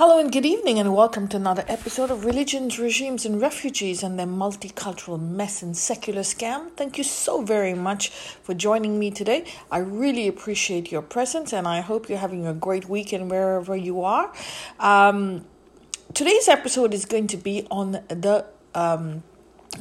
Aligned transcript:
Hello 0.00 0.18
and 0.18 0.32
good 0.32 0.46
evening, 0.46 0.78
and 0.78 0.94
welcome 0.94 1.28
to 1.28 1.36
another 1.36 1.62
episode 1.68 2.10
of 2.10 2.24
Religions, 2.24 2.78
Regimes, 2.78 3.26
and 3.26 3.38
Refugees 3.38 4.02
and 4.02 4.18
their 4.18 4.24
multicultural 4.24 5.20
mess 5.20 5.60
and 5.62 5.76
secular 5.76 6.22
scam. 6.22 6.70
Thank 6.70 6.96
you 6.96 7.04
so 7.04 7.42
very 7.42 7.74
much 7.74 8.08
for 8.08 8.54
joining 8.54 8.98
me 8.98 9.10
today. 9.10 9.44
I 9.70 9.76
really 9.80 10.26
appreciate 10.26 10.90
your 10.90 11.02
presence, 11.02 11.52
and 11.52 11.68
I 11.68 11.82
hope 11.82 12.08
you're 12.08 12.16
having 12.16 12.46
a 12.46 12.54
great 12.54 12.88
weekend 12.88 13.30
wherever 13.30 13.76
you 13.76 14.00
are. 14.00 14.32
Um, 14.78 15.44
today's 16.14 16.48
episode 16.48 16.94
is 16.94 17.04
going 17.04 17.26
to 17.26 17.36
be 17.36 17.66
on 17.70 17.92
the 18.08 18.46
um, 18.74 19.22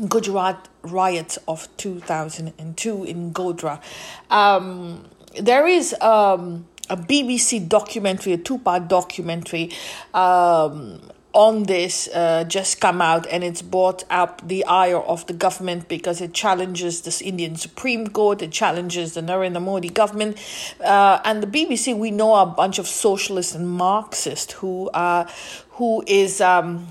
Gujarat 0.05 0.67
riots 0.81 1.37
of 1.47 1.69
2002 1.77 3.05
in 3.05 3.31
Godhra. 3.31 3.81
Um, 4.29 5.05
there 5.39 5.65
is 5.65 5.95
um, 6.01 6.65
a 6.89 6.97
BBC 6.97 7.67
documentary, 7.67 8.33
a 8.33 8.37
two 8.37 8.57
part 8.57 8.87
documentary. 8.87 9.71
Um, 10.13 11.01
on 11.33 11.63
this 11.63 12.07
uh, 12.09 12.43
just 12.45 12.81
come 12.81 13.01
out 13.01 13.27
and 13.27 13.43
it's 13.43 13.61
brought 13.61 14.03
up 14.09 14.47
the 14.47 14.65
ire 14.65 14.97
of 14.97 15.27
the 15.27 15.33
government 15.33 15.87
because 15.87 16.21
it 16.21 16.33
challenges 16.33 17.01
this 17.01 17.21
Indian 17.21 17.55
Supreme 17.55 18.07
Court, 18.07 18.41
it 18.41 18.51
challenges 18.51 19.13
the 19.13 19.21
Narendra 19.21 19.61
Modi 19.61 19.89
government, 19.89 20.37
uh, 20.83 21.19
and 21.23 21.43
the 21.43 21.47
BBC. 21.47 21.95
We 21.97 22.11
know 22.11 22.35
a 22.35 22.45
bunch 22.45 22.79
of 22.79 22.87
socialists 22.87 23.53
and 23.53 23.69
Marxists 23.69 24.53
who 24.53 24.89
uh, 24.89 25.29
who 25.71 26.03
is 26.07 26.41
um, 26.41 26.87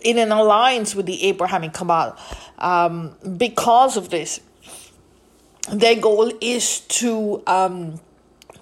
in 0.00 0.18
an 0.18 0.32
alliance 0.32 0.94
with 0.94 1.06
the 1.06 1.24
Abrahamic 1.24 1.72
cabal. 1.72 2.16
Um, 2.58 3.14
because 3.36 3.96
of 3.96 4.10
this, 4.10 4.40
their 5.72 5.96
goal 5.96 6.32
is 6.40 6.80
to 6.80 7.42
um, 7.46 8.00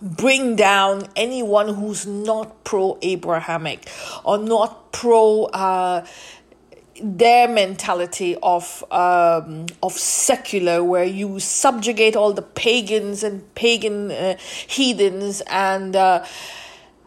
bring 0.00 0.56
down 0.56 1.08
anyone 1.16 1.74
who's 1.74 2.06
not 2.06 2.64
pro 2.64 2.98
Abrahamic 3.02 3.88
or 4.24 4.38
not 4.38 4.92
pro 4.92 5.44
uh, 5.44 6.06
their 7.02 7.48
mentality 7.48 8.36
of 8.42 8.84
um, 8.90 9.66
of 9.82 9.92
secular, 9.92 10.82
where 10.82 11.04
you 11.04 11.40
subjugate 11.40 12.14
all 12.16 12.32
the 12.32 12.42
pagans 12.42 13.22
and 13.22 13.54
pagan 13.54 14.10
uh, 14.10 14.36
heathens 14.66 15.40
and. 15.42 15.96
Uh, 15.96 16.24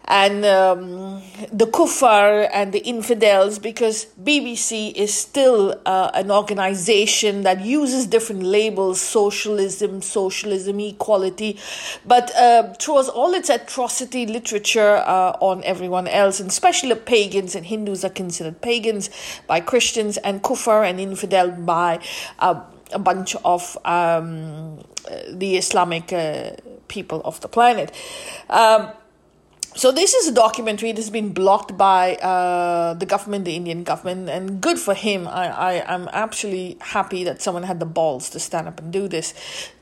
and 0.08 0.46
um, 0.46 1.22
the 1.52 1.66
kuffar 1.66 2.50
and 2.54 2.72
the 2.72 2.80
infidels 2.80 3.60
because 3.60 4.06
BBC 4.24 4.94
is 4.94 5.14
still 5.14 5.80
uh, 5.86 6.12
an 6.14 6.32
organization 6.32 7.44
that 7.44 7.60
uses 7.62 8.08
different 8.08 8.44
labels 8.44 9.02
socialism, 9.02 10.02
socialism, 10.02 10.80
equality, 10.80 11.60
but 12.06 12.34
uh, 12.36 12.74
throws 12.76 13.10
all 13.10 13.34
its 13.34 13.50
atrocity 13.50 14.26
literature 14.26 15.04
uh, 15.06 15.36
on 15.42 15.62
everyone 15.66 16.08
else, 16.08 16.40
and 16.40 16.50
especially 16.50 16.96
pagans 16.96 17.54
and 17.56 17.66
Hindus 17.66 18.06
are 18.06 18.10
considered 18.10 18.62
pagans 18.62 19.10
by 19.46 19.60
Christians, 19.60 20.18
and 20.18 20.42
kuffar 20.42 20.90
and 20.90 21.02
infidel 21.02 21.52
by 21.52 22.00
uh, 22.40 22.62
a 22.94 23.00
bunch 23.00 23.36
of 23.44 23.78
um, 23.84 24.80
the 25.30 25.58
Islamic 25.58 26.14
uh, 26.14 26.52
people 26.88 27.22
of 27.26 27.42
the 27.42 27.50
planet. 27.50 27.92
Um, 28.50 28.92
so 29.78 29.92
this 29.92 30.16
is 30.16 30.28
a 30.28 30.32
documentary 30.32 30.92
that 30.92 30.98
has 30.98 31.12
been 31.12 31.34
blocked 31.34 31.78
by 31.78 32.16
uh, 32.16 32.96
the 32.96 33.06
government, 33.06 33.46
the 33.46 33.56
Indian 33.56 33.84
government, 33.84 34.28
and 34.28 34.60
good 34.60 34.80
for 34.80 34.96
him. 34.96 35.28
I, 35.28 35.50
I 35.50 35.94
am 35.94 36.10
actually 36.12 36.78
happy 36.82 37.24
that 37.26 37.44
someone 37.44 37.62
had 37.62 37.80
the 37.80 37.86
balls 37.86 38.32
to 38.32 38.40
stand 38.40 38.68
up 38.68 38.80
and 38.80 38.92
do 38.92 39.08
this 39.08 39.36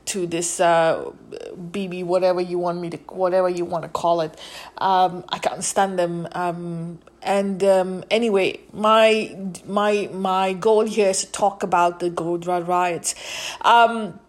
to 0.06 0.26
this 0.26 0.60
uh, 0.60 1.10
BB, 1.56 2.04
whatever 2.04 2.42
you 2.42 2.58
want 2.58 2.78
me 2.78 2.90
to, 2.90 2.96
whatever 3.08 3.48
you 3.48 3.64
want 3.64 3.84
to 3.84 3.88
call 3.88 4.20
it. 4.20 4.38
Um, 4.78 5.24
I 5.30 5.38
can't 5.38 5.64
stand 5.64 5.98
them. 5.98 6.28
Um, 6.32 6.98
and 7.22 7.64
um, 7.64 8.04
anyway, 8.10 8.60
my 8.72 9.34
my 9.64 10.10
my 10.12 10.52
goal 10.52 10.84
here 10.84 11.08
is 11.08 11.24
to 11.24 11.32
talk 11.32 11.62
about 11.62 12.00
the 12.00 12.10
Godhra 12.10 12.66
riots. 12.66 13.14
Um, 13.62 14.20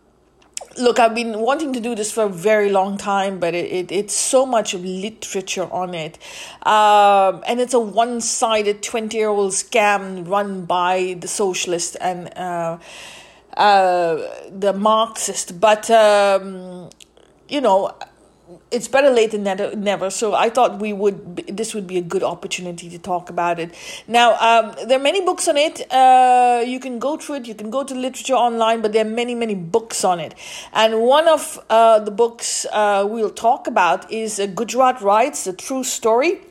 look, 0.77 0.99
I've 0.99 1.15
been 1.15 1.39
wanting 1.39 1.73
to 1.73 1.79
do 1.79 1.95
this 1.95 2.11
for 2.11 2.23
a 2.23 2.29
very 2.29 2.69
long 2.69 2.97
time, 2.97 3.39
but 3.39 3.53
it, 3.53 3.71
it 3.71 3.91
it's 3.91 4.13
so 4.13 4.45
much 4.45 4.73
literature 4.73 5.67
on 5.71 5.93
it. 5.93 6.17
Um, 6.65 7.43
and 7.47 7.59
it's 7.59 7.73
a 7.73 7.79
one 7.79 8.21
sided 8.21 8.83
20 8.83 9.17
year 9.17 9.29
old 9.29 9.51
scam 9.51 10.27
run 10.27 10.65
by 10.65 11.17
the 11.19 11.27
socialist 11.27 11.97
and 12.01 12.35
uh, 12.37 12.77
uh, 13.55 14.17
the 14.49 14.73
Marxist. 14.73 15.59
But, 15.59 15.89
um, 15.89 16.89
you 17.49 17.61
know, 17.61 17.95
it's 18.71 18.87
better 18.87 19.09
late 19.09 19.31
than 19.31 19.43
never. 19.83 20.09
So 20.09 20.33
I 20.33 20.49
thought 20.49 20.79
we 20.79 20.93
would 20.93 21.47
this 21.47 21.73
would 21.73 21.87
be 21.87 21.97
a 21.97 22.01
good 22.01 22.23
opportunity 22.23 22.89
to 22.89 22.99
talk 22.99 23.29
about 23.29 23.59
it. 23.59 23.73
Now 24.07 24.35
um, 24.35 24.75
there 24.87 24.99
are 24.99 25.03
many 25.03 25.21
books 25.21 25.47
on 25.47 25.57
it. 25.57 25.81
Uh, 25.91 26.63
you 26.65 26.79
can 26.79 26.99
go 26.99 27.17
through 27.17 27.35
it. 27.35 27.47
You 27.47 27.55
can 27.55 27.69
go 27.69 27.83
to 27.83 27.93
literature 27.93 28.35
online, 28.35 28.81
but 28.81 28.93
there 28.93 29.05
are 29.05 29.09
many 29.09 29.35
many 29.35 29.55
books 29.55 30.03
on 30.03 30.19
it. 30.19 30.35
And 30.73 31.01
one 31.01 31.27
of 31.27 31.59
uh, 31.69 31.99
the 31.99 32.11
books 32.11 32.65
uh, 32.71 33.05
we'll 33.09 33.31
talk 33.31 33.67
about 33.67 34.11
is 34.11 34.39
uh, 34.39 34.45
Gujarat 34.47 35.01
Riots: 35.01 35.43
The 35.43 35.53
True 35.53 35.83
Story 35.83 36.41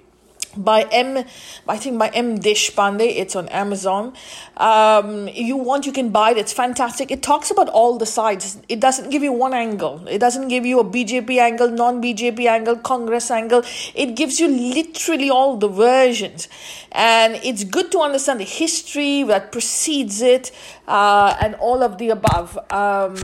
by 0.56 0.82
M, 0.90 1.24
I 1.68 1.76
think 1.76 1.98
by 1.98 2.08
M 2.08 2.38
Deshpande. 2.38 3.02
It's 3.02 3.36
on 3.36 3.48
Amazon. 3.48 4.14
Um, 4.56 5.28
you 5.28 5.56
want, 5.56 5.86
you 5.86 5.92
can 5.92 6.10
buy 6.10 6.30
it. 6.30 6.38
It's 6.38 6.52
fantastic. 6.52 7.10
It 7.10 7.22
talks 7.22 7.50
about 7.50 7.68
all 7.68 7.98
the 7.98 8.06
sides. 8.06 8.58
It 8.68 8.80
doesn't 8.80 9.10
give 9.10 9.22
you 9.22 9.32
one 9.32 9.54
angle. 9.54 10.06
It 10.08 10.18
doesn't 10.18 10.48
give 10.48 10.64
you 10.64 10.80
a 10.80 10.84
BJP 10.84 11.38
angle, 11.38 11.70
non-BJP 11.70 12.46
angle, 12.46 12.76
Congress 12.76 13.30
angle. 13.30 13.62
It 13.94 14.16
gives 14.16 14.40
you 14.40 14.48
literally 14.48 15.30
all 15.30 15.56
the 15.56 15.68
versions, 15.68 16.48
and 16.92 17.34
it's 17.42 17.64
good 17.64 17.92
to 17.92 18.00
understand 18.00 18.40
the 18.40 18.44
history 18.44 19.22
that 19.24 19.52
precedes 19.52 20.22
it, 20.22 20.52
uh, 20.88 21.36
and 21.40 21.54
all 21.56 21.82
of 21.82 21.98
the 21.98 22.10
above. 22.10 22.58
Um, 22.70 23.16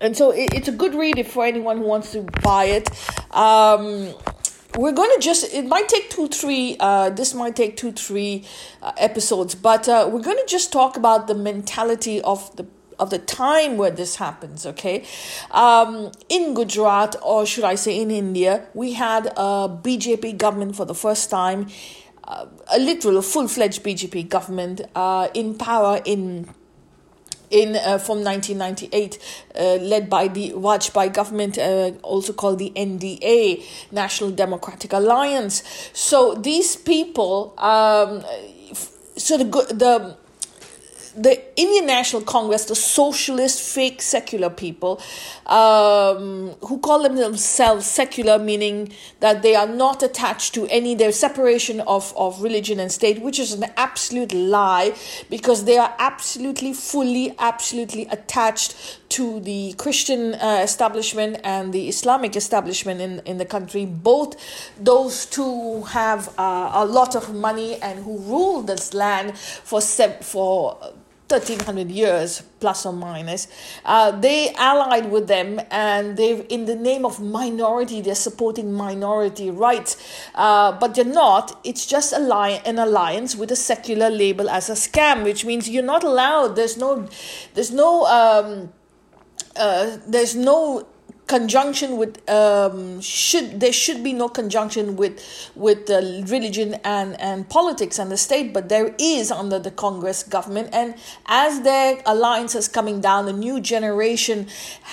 and 0.00 0.16
so 0.16 0.32
it, 0.32 0.52
it's 0.52 0.68
a 0.68 0.72
good 0.72 0.94
read 0.94 1.26
for 1.26 1.44
anyone 1.44 1.78
who 1.78 1.84
wants 1.84 2.12
to 2.12 2.22
buy 2.42 2.66
it. 2.66 2.90
Um, 3.34 4.14
we're 4.76 4.92
going 4.92 5.10
to 5.14 5.20
just 5.20 5.52
it 5.52 5.66
might 5.66 5.88
take 5.88 6.10
two 6.10 6.28
three 6.28 6.76
uh, 6.80 7.10
this 7.10 7.34
might 7.34 7.56
take 7.56 7.76
two 7.76 7.92
three 7.92 8.44
uh, 8.82 8.92
episodes 8.96 9.54
but 9.54 9.88
uh, 9.88 10.08
we're 10.10 10.22
going 10.22 10.36
to 10.36 10.46
just 10.46 10.72
talk 10.72 10.96
about 10.96 11.26
the 11.26 11.34
mentality 11.34 12.20
of 12.22 12.54
the 12.56 12.66
of 12.98 13.10
the 13.10 13.18
time 13.18 13.76
where 13.76 13.90
this 13.90 14.16
happens 14.16 14.64
okay? 14.66 15.04
Um, 15.50 16.12
in 16.28 16.54
gujarat 16.54 17.16
or 17.22 17.46
should 17.46 17.64
i 17.64 17.74
say 17.74 18.00
in 18.00 18.10
india 18.10 18.66
we 18.74 18.94
had 18.94 19.26
a 19.36 19.68
bjp 19.68 20.36
government 20.38 20.76
for 20.76 20.84
the 20.84 20.94
first 20.94 21.30
time 21.30 21.68
uh, 22.24 22.46
a 22.72 22.78
literal 22.78 23.20
full-fledged 23.22 23.82
bjp 23.82 24.28
government 24.28 24.80
uh, 24.94 25.28
in 25.34 25.56
power 25.56 26.00
in 26.04 26.48
in 27.54 27.76
uh, 27.76 27.98
from 27.98 28.24
1998, 28.24 29.18
uh, 29.54 29.74
led 29.76 30.10
by 30.10 30.26
the 30.26 30.50
Vajpayee 30.50 31.14
government, 31.14 31.56
uh, 31.56 31.92
also 32.02 32.32
called 32.32 32.58
the 32.58 32.72
NDA, 32.74 33.64
National 33.92 34.30
Democratic 34.32 34.92
Alliance. 34.92 35.62
So 35.92 36.34
these 36.34 36.74
people, 36.74 37.54
um, 37.58 38.24
so 39.16 39.38
the 39.38 39.44
the 39.44 40.16
the 41.16 41.40
Indian 41.58 41.86
National 41.86 42.22
Congress, 42.22 42.64
the 42.64 42.74
socialist, 42.74 43.60
fake 43.60 44.02
secular 44.02 44.50
people, 44.50 45.00
um, 45.46 46.50
who 46.66 46.78
call 46.78 47.02
themselves 47.08 47.86
secular, 47.86 48.38
meaning 48.38 48.92
that 49.20 49.42
they 49.42 49.54
are 49.54 49.66
not 49.66 50.02
attached 50.02 50.54
to 50.54 50.66
any, 50.68 50.94
their 50.94 51.12
separation 51.12 51.80
of, 51.82 52.12
of 52.16 52.42
religion 52.42 52.80
and 52.80 52.90
state, 52.90 53.20
which 53.20 53.38
is 53.38 53.52
an 53.52 53.70
absolute 53.76 54.32
lie 54.32 54.94
because 55.30 55.64
they 55.64 55.78
are 55.78 55.94
absolutely, 55.98 56.72
fully, 56.72 57.34
absolutely 57.38 58.06
attached 58.06 59.00
to 59.10 59.38
the 59.40 59.74
Christian 59.74 60.34
uh, 60.34 60.60
establishment 60.62 61.40
and 61.44 61.72
the 61.72 61.88
Islamic 61.88 62.34
establishment 62.34 63.00
in, 63.00 63.20
in 63.20 63.38
the 63.38 63.44
country. 63.44 63.86
Both 63.86 64.36
those 64.80 65.26
two 65.26 65.82
have 65.82 66.28
uh, 66.38 66.70
a 66.74 66.84
lot 66.84 67.14
of 67.14 67.32
money 67.32 67.76
and 67.76 68.04
who 68.04 68.18
rule 68.18 68.62
this 68.62 68.92
land 68.92 69.38
for, 69.38 69.80
se- 69.80 70.18
for 70.22 70.78
1300 71.28 71.90
years 71.90 72.42
plus 72.60 72.84
or 72.84 72.92
minus 72.92 73.48
uh, 73.86 74.10
they 74.10 74.52
allied 74.54 75.10
with 75.10 75.26
them 75.26 75.58
and 75.70 76.16
they've 76.18 76.44
in 76.50 76.66
the 76.66 76.76
name 76.76 77.06
of 77.06 77.18
minority 77.18 78.00
they're 78.00 78.14
supporting 78.14 78.72
minority 78.72 79.50
rights. 79.50 79.96
Uh, 80.34 80.72
but 80.72 80.94
they're 80.94 81.04
not. 81.04 81.58
It's 81.64 81.86
just 81.86 82.12
a 82.12 82.18
li- 82.18 82.60
an 82.64 82.78
alliance 82.78 83.34
with 83.36 83.50
a 83.50 83.56
secular 83.56 84.10
label 84.10 84.48
as 84.48 84.68
a 84.68 84.74
scam 84.74 85.24
which 85.24 85.44
means 85.44 85.68
you're 85.68 85.82
not 85.82 86.04
allowed. 86.04 86.56
There's 86.56 86.76
no 86.76 87.08
there's 87.54 87.70
no 87.72 88.06
um, 88.06 88.72
uh, 89.56 89.98
there's 90.06 90.34
no 90.36 90.86
conjunction 91.26 91.96
with 91.96 92.28
um, 92.28 93.00
should 93.00 93.58
there 93.58 93.72
should 93.72 94.04
be 94.04 94.12
no 94.12 94.28
conjunction 94.28 94.96
with 94.96 95.50
with 95.54 95.88
uh, 95.88 96.00
religion 96.26 96.74
and 96.84 97.18
and 97.18 97.48
politics 97.48 97.98
and 97.98 98.10
the 98.10 98.16
state 98.16 98.52
but 98.52 98.68
there 98.68 98.94
is 98.98 99.30
under 99.30 99.58
the 99.58 99.70
congress 99.70 100.22
government. 100.22 100.68
And 100.72 100.94
as 101.26 101.62
their 101.62 102.02
alliance 102.04 102.54
is 102.54 102.68
coming 102.68 103.00
down 103.00 103.26
the 103.26 103.32
new 103.32 103.60
generation 103.60 104.48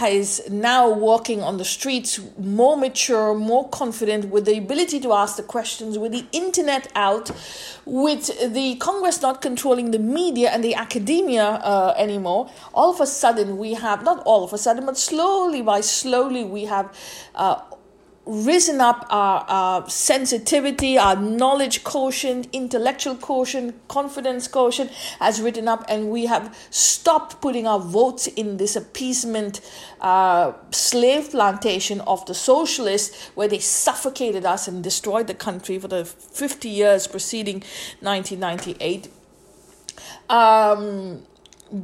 is 0.07 0.49
now 0.49 0.89
walking 0.89 1.41
on 1.41 1.57
the 1.57 1.65
streets 1.65 2.19
more 2.37 2.77
mature 2.77 3.33
more 3.35 3.67
confident 3.69 4.25
with 4.29 4.45
the 4.45 4.57
ability 4.57 4.99
to 5.01 5.11
ask 5.13 5.35
the 5.35 5.43
questions 5.43 5.97
with 5.97 6.11
the 6.11 6.25
internet 6.31 6.87
out 6.95 7.31
with 7.85 8.53
the 8.53 8.75
congress 8.75 9.21
not 9.21 9.41
controlling 9.41 9.91
the 9.91 9.99
media 9.99 10.49
and 10.49 10.63
the 10.63 10.75
academia 10.75 11.43
uh, 11.43 11.93
anymore 11.97 12.49
all 12.73 12.91
of 12.93 12.99
a 13.01 13.05
sudden 13.05 13.57
we 13.57 13.73
have 13.73 14.03
not 14.03 14.21
all 14.25 14.43
of 14.43 14.53
a 14.53 14.57
sudden 14.57 14.85
but 14.85 14.97
slowly 14.97 15.61
by 15.61 15.81
slow 15.81 16.20
slowly 16.21 16.43
we 16.43 16.65
have 16.65 16.95
uh, 17.33 17.59
risen 18.25 18.79
up 18.79 19.07
our, 19.09 19.43
our 19.47 19.89
sensitivity, 19.89 20.95
our 20.95 21.15
knowledge 21.15 21.83
quotient, 21.83 22.47
intellectual 22.53 23.15
quotient, 23.15 23.75
confidence 23.87 24.47
quotient 24.47 24.91
has 25.19 25.41
written 25.41 25.67
up, 25.67 25.83
and 25.89 26.11
we 26.11 26.27
have 26.27 26.55
stopped 26.69 27.41
putting 27.41 27.65
our 27.65 27.79
votes 27.79 28.27
in 28.27 28.57
this 28.57 28.75
appeasement 28.75 29.61
uh, 30.01 30.53
slave 30.69 31.31
plantation 31.31 31.99
of 32.01 32.23
the 32.27 32.35
socialists, 32.35 33.29
where 33.33 33.47
they 33.47 33.59
suffocated 33.59 34.45
us 34.45 34.67
and 34.67 34.83
destroyed 34.83 35.25
the 35.25 35.33
country 35.33 35.79
for 35.79 35.87
the 35.87 36.05
50 36.05 36.69
years 36.69 37.07
preceding 37.07 37.63
1998. 38.01 39.09
Um, 40.29 41.23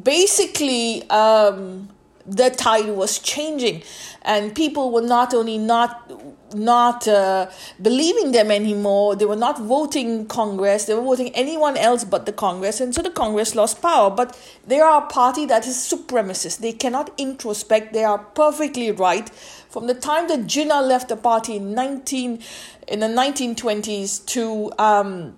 basically, 0.04 1.10
um, 1.10 1.89
the 2.27 2.50
tide 2.50 2.89
was 2.89 3.19
changing. 3.19 3.83
And 4.21 4.53
people 4.53 4.91
were 4.91 5.01
not 5.01 5.33
only 5.33 5.57
not 5.57 6.12
not 6.53 7.07
uh, 7.07 7.50
believing 7.81 8.31
them 8.31 8.51
anymore 8.51 9.18
they 9.18 9.25
were 9.25 9.35
not 9.35 9.59
voting 9.59 10.25
congress 10.27 10.85
they 10.85 10.94
were 10.94 11.01
voting 11.01 11.29
anyone 11.35 11.75
else 11.75 12.06
but 12.06 12.25
the 12.25 12.31
congress 12.31 12.79
and 12.79 12.95
so 12.95 13.01
the 13.01 13.09
congress 13.09 13.56
lost 13.56 13.81
power. 13.81 14.09
But 14.09 14.38
they 14.65 14.79
are 14.79 15.03
a 15.03 15.07
party 15.07 15.45
that 15.45 15.65
is 15.65 15.75
supremacist. 15.75 16.59
They 16.59 16.74
cannot 16.74 17.15
introspect. 17.18 17.94
They 17.94 18.03
are 18.03 18.19
perfectly 18.19 18.91
right. 18.91 19.29
From 19.69 19.88
the 19.88 19.94
time 19.94 20.27
that 20.27 20.41
jinnah 20.41 20.85
left 20.85 21.09
the 21.09 21.18
party 21.18 21.57
in 21.57 21.74
19 21.74 22.39
in 22.88 23.00
the 23.00 23.07
1920s 23.07 24.25
to 24.27 24.71
um, 24.77 25.38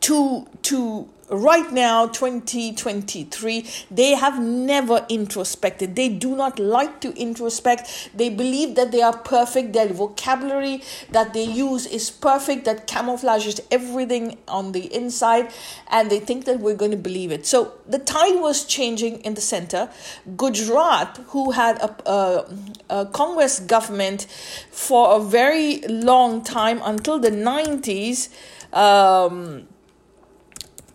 to 0.00 0.46
to 0.62 1.08
right 1.30 1.72
now 1.72 2.06
2023 2.06 3.66
they 3.90 4.14
have 4.14 4.40
never 4.40 5.04
introspected. 5.08 5.96
They 5.96 6.08
do 6.08 6.36
not 6.36 6.58
like 6.58 7.00
to 7.00 7.12
introspect. 7.12 8.10
They 8.14 8.28
believe 8.28 8.74
that 8.76 8.92
they 8.92 9.02
are 9.02 9.16
perfect. 9.16 9.72
Their 9.72 9.88
vocabulary 9.88 10.82
that 11.10 11.32
they 11.32 11.44
use 11.44 11.86
is 11.86 12.10
perfect 12.10 12.64
that 12.64 12.86
camouflages 12.86 13.60
everything 13.70 14.38
on 14.48 14.72
the 14.72 14.92
inside 14.94 15.52
and 15.88 16.10
they 16.10 16.20
think 16.20 16.44
that 16.44 16.60
we're 16.60 16.74
going 16.76 16.90
to 16.90 16.96
believe 16.96 17.32
it. 17.32 17.46
So 17.46 17.74
the 17.88 17.98
tide 17.98 18.40
was 18.40 18.64
changing 18.64 19.20
in 19.20 19.34
the 19.34 19.40
center. 19.40 19.90
Gujarat 20.36 21.18
who 21.28 21.52
had 21.52 21.78
a, 21.78 22.10
a, 22.10 22.56
a 22.90 23.06
congress 23.06 23.60
government 23.60 24.26
for 24.70 25.16
a 25.16 25.20
very 25.20 25.80
long 25.88 26.42
time 26.42 26.80
until 26.84 27.18
the 27.18 27.30
90s 27.30 28.28
um, 28.72 29.68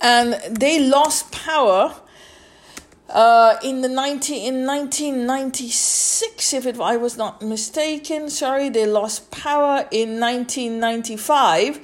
and 0.01 0.34
they 0.50 0.80
lost 0.80 1.31
power 1.31 1.96
uh, 3.10 3.57
in 3.63 3.81
the 3.81 3.90
90, 3.90 4.36
in 4.46 4.66
1996 4.68 6.54
if 6.54 6.66
it, 6.66 6.80
I 6.80 6.96
was 6.96 7.18
not 7.18 7.42
mistaken 7.42 8.30
sorry 8.30 8.69
they 8.69 8.86
lost 8.86 9.31
power 9.31 9.88
in 9.92 10.19
1995 10.19 11.80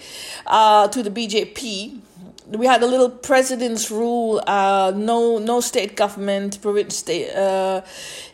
uh, 0.45 0.87
to 0.89 1.01
the 1.01 1.09
BJP 1.09 1.99
we 2.47 2.65
had 2.65 2.83
a 2.83 2.85
little 2.85 3.09
president's 3.09 3.89
rule, 3.89 4.41
uh, 4.45 4.93
no 4.95 5.39
no 5.39 5.61
state 5.61 5.95
government, 5.95 6.61
province 6.61 6.97
state, 6.97 7.33
uh, 7.33 7.81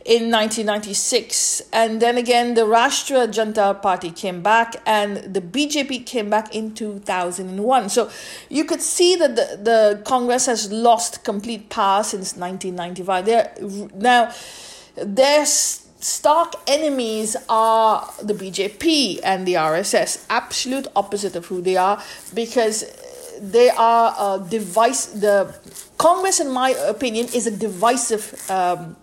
in 0.05 0.29
1996, 0.31 1.61
and 1.71 2.01
then 2.01 2.17
again 2.17 2.53
the 2.55 2.61
Rashtriya 2.61 3.27
Janata 3.27 3.81
Party 3.81 4.11
came 4.11 4.41
back, 4.41 4.75
and 4.85 5.17
the 5.33 5.41
BJP 5.41 6.05
came 6.05 6.29
back 6.29 6.53
in 6.53 6.73
2001. 6.73 7.89
So 7.89 8.09
you 8.49 8.65
could 8.65 8.81
see 8.81 9.15
that 9.15 9.35
the, 9.35 9.59
the 9.61 10.01
Congress 10.03 10.45
has 10.47 10.71
lost 10.71 11.23
complete 11.23 11.69
power 11.69 12.03
since 12.03 12.35
1995. 12.35 13.25
They're 13.25 13.53
now 13.95 14.33
their 14.95 15.45
stark 15.45 16.55
enemies 16.67 17.37
are 17.47 18.11
the 18.21 18.33
BJP 18.33 19.19
and 19.23 19.47
the 19.47 19.53
RSS, 19.53 20.25
absolute 20.29 20.87
opposite 20.95 21.35
of 21.35 21.45
who 21.45 21.61
they 21.61 21.77
are, 21.77 22.01
because 22.33 22.83
they 23.41 23.69
are 23.71 24.15
a 24.19 24.49
device. 24.49 25.07
The 25.07 25.53
Congress, 25.97 26.39
in 26.39 26.51
my 26.51 26.69
opinion, 26.87 27.27
is 27.33 27.47
a 27.47 27.51
divisive. 27.51 28.49
Um, 28.49 28.95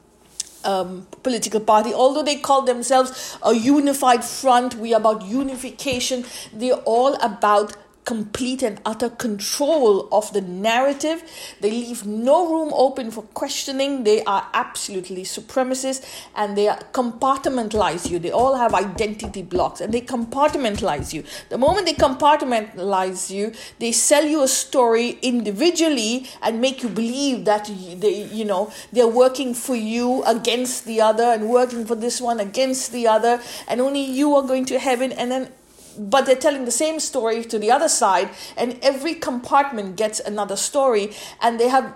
um, 0.64 1.06
political 1.22 1.60
party, 1.60 1.94
although 1.94 2.24
they 2.24 2.36
call 2.36 2.62
themselves 2.62 3.38
a 3.44 3.54
unified 3.54 4.24
front, 4.24 4.74
we 4.74 4.92
are 4.92 5.00
about 5.00 5.22
unification. 5.22 6.24
They're 6.52 6.82
all 6.84 7.14
about 7.22 7.76
complete 8.08 8.62
and 8.62 8.80
utter 8.86 9.10
control 9.10 10.08
of 10.10 10.32
the 10.32 10.40
narrative. 10.40 11.22
They 11.60 11.70
leave 11.70 12.06
no 12.06 12.48
room 12.50 12.72
open 12.72 13.10
for 13.10 13.20
questioning. 13.40 14.04
They 14.04 14.24
are 14.24 14.48
absolutely 14.54 15.24
supremacists 15.24 16.02
and 16.34 16.56
they 16.56 16.68
compartmentalize 16.94 18.08
you. 18.10 18.18
They 18.18 18.30
all 18.30 18.56
have 18.56 18.72
identity 18.72 19.42
blocks 19.42 19.82
and 19.82 19.92
they 19.92 20.00
compartmentalize 20.00 21.12
you. 21.12 21.22
The 21.50 21.58
moment 21.58 21.84
they 21.84 21.92
compartmentalize 21.92 23.28
you, 23.28 23.52
they 23.78 23.92
sell 23.92 24.24
you 24.24 24.42
a 24.42 24.48
story 24.48 25.18
individually 25.20 26.30
and 26.40 26.62
make 26.62 26.82
you 26.82 26.88
believe 26.88 27.44
that 27.44 27.66
they, 27.66 28.24
you 28.32 28.46
know, 28.46 28.72
they're 28.90 29.06
working 29.06 29.52
for 29.52 29.76
you 29.76 30.24
against 30.24 30.86
the 30.86 31.02
other 31.02 31.24
and 31.24 31.50
working 31.50 31.84
for 31.84 31.94
this 31.94 32.22
one 32.22 32.40
against 32.40 32.90
the 32.92 33.06
other, 33.06 33.42
and 33.68 33.82
only 33.82 34.00
you 34.00 34.34
are 34.34 34.42
going 34.42 34.64
to 34.64 34.78
heaven. 34.78 35.12
And 35.12 35.30
then 35.30 35.52
but 35.98 36.26
they're 36.26 36.36
telling 36.36 36.64
the 36.64 36.70
same 36.70 37.00
story 37.00 37.44
to 37.44 37.58
the 37.58 37.70
other 37.70 37.88
side 37.88 38.30
and 38.56 38.78
every 38.82 39.14
compartment 39.14 39.96
gets 39.96 40.20
another 40.20 40.56
story 40.56 41.12
and 41.42 41.58
they 41.58 41.68
have 41.68 41.94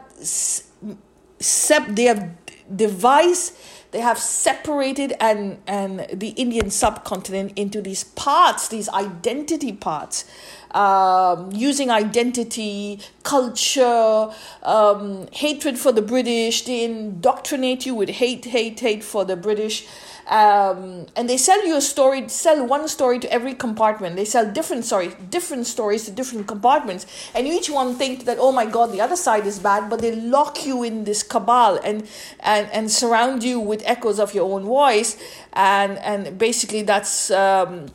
sep- 1.39 1.89
they 1.89 2.05
have 2.05 2.31
devised 2.75 3.57
they 3.93 4.01
have 4.01 4.19
separated 4.19 5.13
and 5.21 5.59
and 5.67 6.07
the 6.13 6.29
indian 6.31 6.71
subcontinent 6.71 7.53
into 7.57 7.83
these 7.83 8.05
parts 8.05 8.69
these 8.69 8.89
identity 8.91 9.73
parts 9.73 10.25
um, 10.75 11.51
using 11.53 11.91
identity, 11.91 13.01
culture, 13.23 14.31
um, 14.63 15.29
hatred 15.33 15.79
for 15.79 15.93
the 15.93 16.03
British. 16.03 16.63
They 16.65 16.85
indoctrinate 16.85 17.87
you 17.87 17.95
with 17.95 18.09
hate, 18.09 18.45
hate, 18.47 18.81
hate 18.81 19.05
for 19.05 19.25
the 19.25 19.37
British. 19.37 19.87
Um, 20.27 21.07
and 21.17 21.29
they 21.29 21.37
sell 21.37 21.67
you 21.67 21.77
a 21.77 21.81
story 21.81 22.29
sell 22.29 22.65
one 22.65 22.87
story 22.87 23.19
to 23.19 23.33
every 23.33 23.55
compartment. 23.55 24.15
They 24.15 24.25
sell 24.25 24.51
different 24.51 24.85
stories 24.85 25.15
different 25.31 25.67
stories 25.67 26.05
to 26.05 26.13
different 26.13 26.47
compartments. 26.47 27.07
And 27.35 27.47
each 27.47 27.69
one 27.69 27.97
think 27.97 28.25
that 28.27 28.39
oh 28.41 28.53
my 28.53 28.65
god 28.65 28.93
the 28.93 29.01
other 29.01 29.17
side 29.17 29.47
is 29.47 29.59
bad 29.59 29.91
but 29.91 30.01
they 30.01 30.15
lock 30.15 30.65
you 30.65 30.85
in 30.85 31.05
this 31.05 31.25
cabal 31.25 31.81
and 31.85 32.07
and 32.41 32.71
and 32.71 32.91
surround 32.91 33.43
you 33.43 33.59
with 33.59 33.83
echoes 33.85 34.21
of 34.21 34.33
your 34.33 34.51
own 34.51 34.63
voice. 34.63 35.19
And 35.53 35.99
and 35.99 36.39
basically 36.39 36.83
that's 36.83 37.31
um, 37.33 37.89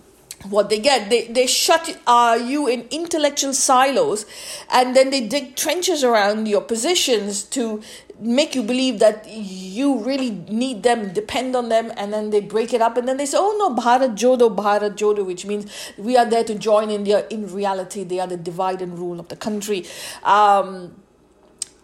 what 0.50 0.70
they 0.70 0.80
get. 0.80 1.10
They 1.10 1.28
they 1.28 1.48
shut 1.48 1.98
uh, 2.08 2.40
you 2.42 2.68
in 2.68 2.88
intellectual 2.92 3.54
silos 3.54 4.26
and 4.72 4.96
then 4.96 5.10
they 5.10 5.22
dig 5.22 5.56
trenches 5.56 6.04
around 6.04 6.48
your 6.48 6.62
positions 6.62 7.44
to 7.44 7.82
make 8.20 8.56
you 8.56 8.64
believe 8.64 9.00
that 9.00 9.28
you 9.30 10.00
really 10.00 10.32
need 10.50 10.82
them 10.82 11.14
depend 11.14 11.56
on 11.56 11.70
them 11.70 11.92
and 11.98 12.12
then 12.12 12.32
they 12.32 12.40
break 12.42 12.74
it 12.74 12.82
up 12.82 12.98
and 12.98 13.08
then 13.08 13.18
they 13.18 13.28
say 13.28 13.38
oh 13.40 13.56
no 13.60 13.80
bharat 13.80 14.16
jodo 14.16 14.54
bharat 14.56 14.96
jodo 14.96 15.24
which 15.24 15.46
means 15.46 15.72
we 16.00 16.18
are 16.18 16.26
there 16.26 16.44
to 16.44 16.56
join 16.56 16.90
india. 16.90 17.26
In 17.30 17.52
reality 17.54 18.04
they 18.04 18.20
are 18.20 18.28
the 18.28 18.38
divide 18.38 18.82
and 18.82 18.98
rule 18.98 19.20
of 19.20 19.28
the 19.28 19.36
country. 19.36 19.86
Um, 20.24 20.96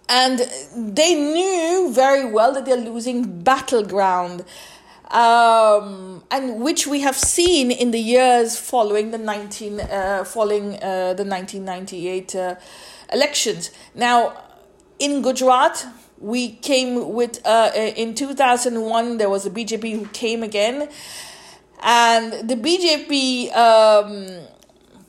and 0.09 0.39
they 0.75 1.15
knew 1.15 1.91
very 1.93 2.25
well 2.29 2.53
that 2.53 2.65
they're 2.65 2.75
losing 2.77 3.41
battleground 3.41 4.43
um, 5.13 6.23
and 6.31 6.59
which 6.61 6.87
we 6.87 7.01
have 7.01 7.15
seen 7.15 7.71
in 7.71 7.91
the 7.91 7.99
years 7.99 8.57
following 8.57 9.11
the 9.11 9.17
19 9.17 9.79
uh, 9.79 10.23
following 10.23 10.75
uh, 10.81 11.13
the 11.13 11.23
1998 11.23 12.35
uh, 12.35 12.55
elections. 13.13 13.69
Now, 13.93 14.33
in 14.97 15.21
Gujarat, 15.21 15.85
we 16.17 16.53
came 16.53 17.13
with 17.13 17.45
uh, 17.45 17.71
uh 17.75 17.79
in 17.95 18.15
2001 18.15 19.17
there 19.17 19.29
was 19.29 19.45
a 19.45 19.49
BJP 19.49 19.99
who 19.99 20.07
came 20.07 20.41
again, 20.41 20.89
and 21.81 22.49
the 22.49 22.55
BJP. 22.55 23.55
Um, 23.55 24.47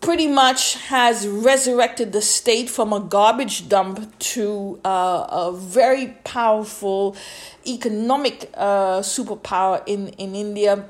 pretty 0.04 0.26
much 0.26 0.74
has 0.88 1.26
resurrected 1.26 2.12
the 2.12 2.20
state 2.20 2.68
from 2.68 2.92
a 2.92 3.00
garbage 3.00 3.70
dump 3.70 4.16
to 4.18 4.78
uh, 4.84 5.26
a 5.30 5.52
very 5.56 6.08
powerful 6.24 7.16
economic 7.66 8.50
uh, 8.54 9.00
superpower 9.00 9.82
in, 9.86 10.08
in 10.08 10.34
India. 10.34 10.84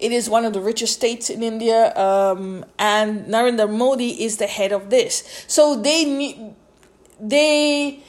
It 0.00 0.10
is 0.10 0.28
one 0.28 0.44
of 0.44 0.52
the 0.52 0.60
richest 0.60 0.94
states 0.94 1.30
in 1.30 1.44
India, 1.44 1.94
um, 1.96 2.64
and 2.76 3.26
Narendra 3.26 3.70
Modi 3.70 4.24
is 4.24 4.38
the 4.38 4.48
head 4.48 4.72
of 4.72 4.90
this. 4.90 5.44
So 5.46 5.76
they 5.76 6.54
they 7.20 8.02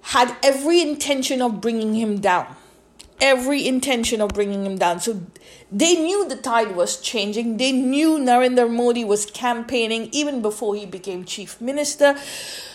had 0.00 0.34
every 0.42 0.80
intention 0.80 1.40
of 1.40 1.60
bringing 1.60 1.94
him 1.94 2.18
down 2.18 2.56
every 3.20 3.66
intention 3.66 4.20
of 4.20 4.30
bringing 4.30 4.64
him 4.64 4.78
down. 4.78 5.00
So 5.00 5.20
they 5.70 5.96
knew 5.96 6.26
the 6.28 6.36
tide 6.36 6.74
was 6.74 7.00
changing. 7.00 7.58
They 7.58 7.72
knew 7.72 8.18
Narendra 8.18 8.70
Modi 8.70 9.04
was 9.04 9.26
campaigning 9.26 10.08
even 10.12 10.40
before 10.40 10.74
he 10.74 10.86
became 10.86 11.24
chief 11.24 11.60
minister 11.60 12.16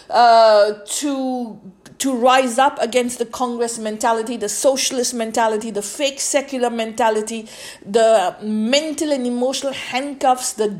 uh, 0.10 0.74
to 0.86 1.60
to 2.00 2.14
rise 2.14 2.58
up 2.58 2.78
against 2.82 3.18
the 3.18 3.26
Congress 3.26 3.80
mentality, 3.80 4.36
the 4.36 4.50
socialist 4.50 5.14
mentality, 5.14 5.72
the 5.72 5.82
fake 5.82 6.20
secular 6.20 6.70
mentality, 6.70 7.48
the 7.86 8.36
mental 8.42 9.12
and 9.12 9.26
emotional 9.26 9.74
handcuffs, 9.74 10.54
the 10.54 10.78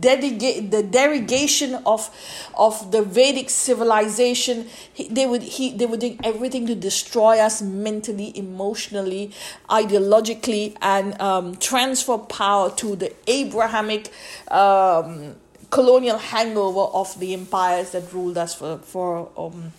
dedicate 0.00 0.70
the 0.70 0.82
derogation 0.82 1.74
of 1.86 2.10
of 2.54 2.92
the 2.92 3.02
Vedic 3.02 3.50
civilization. 3.50 4.68
He, 4.92 5.08
they 5.08 5.26
would 5.26 5.42
he 5.42 5.70
they 5.76 5.86
were 5.86 5.96
doing 5.96 6.18
everything 6.22 6.66
to 6.66 6.74
destroy 6.74 7.38
us 7.38 7.62
mentally, 7.62 8.36
emotionally, 8.36 9.32
ideologically, 9.68 10.76
and 10.80 11.20
um, 11.20 11.56
transfer 11.56 12.18
power 12.18 12.70
to 12.76 12.96
the 12.96 13.12
Abrahamic. 13.26 14.10
Um, 14.48 15.36
colonial 15.70 16.18
hangover 16.18 16.92
of 16.92 17.18
the 17.20 17.32
empires 17.32 17.92
that 17.92 18.12
ruled 18.12 18.36
us 18.36 18.54
for 18.54 18.78
for 18.78 19.30
um, 19.36 19.72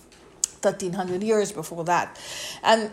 1300 0.62 1.24
years 1.24 1.52
before 1.52 1.84
that 1.84 2.18
and 2.64 2.92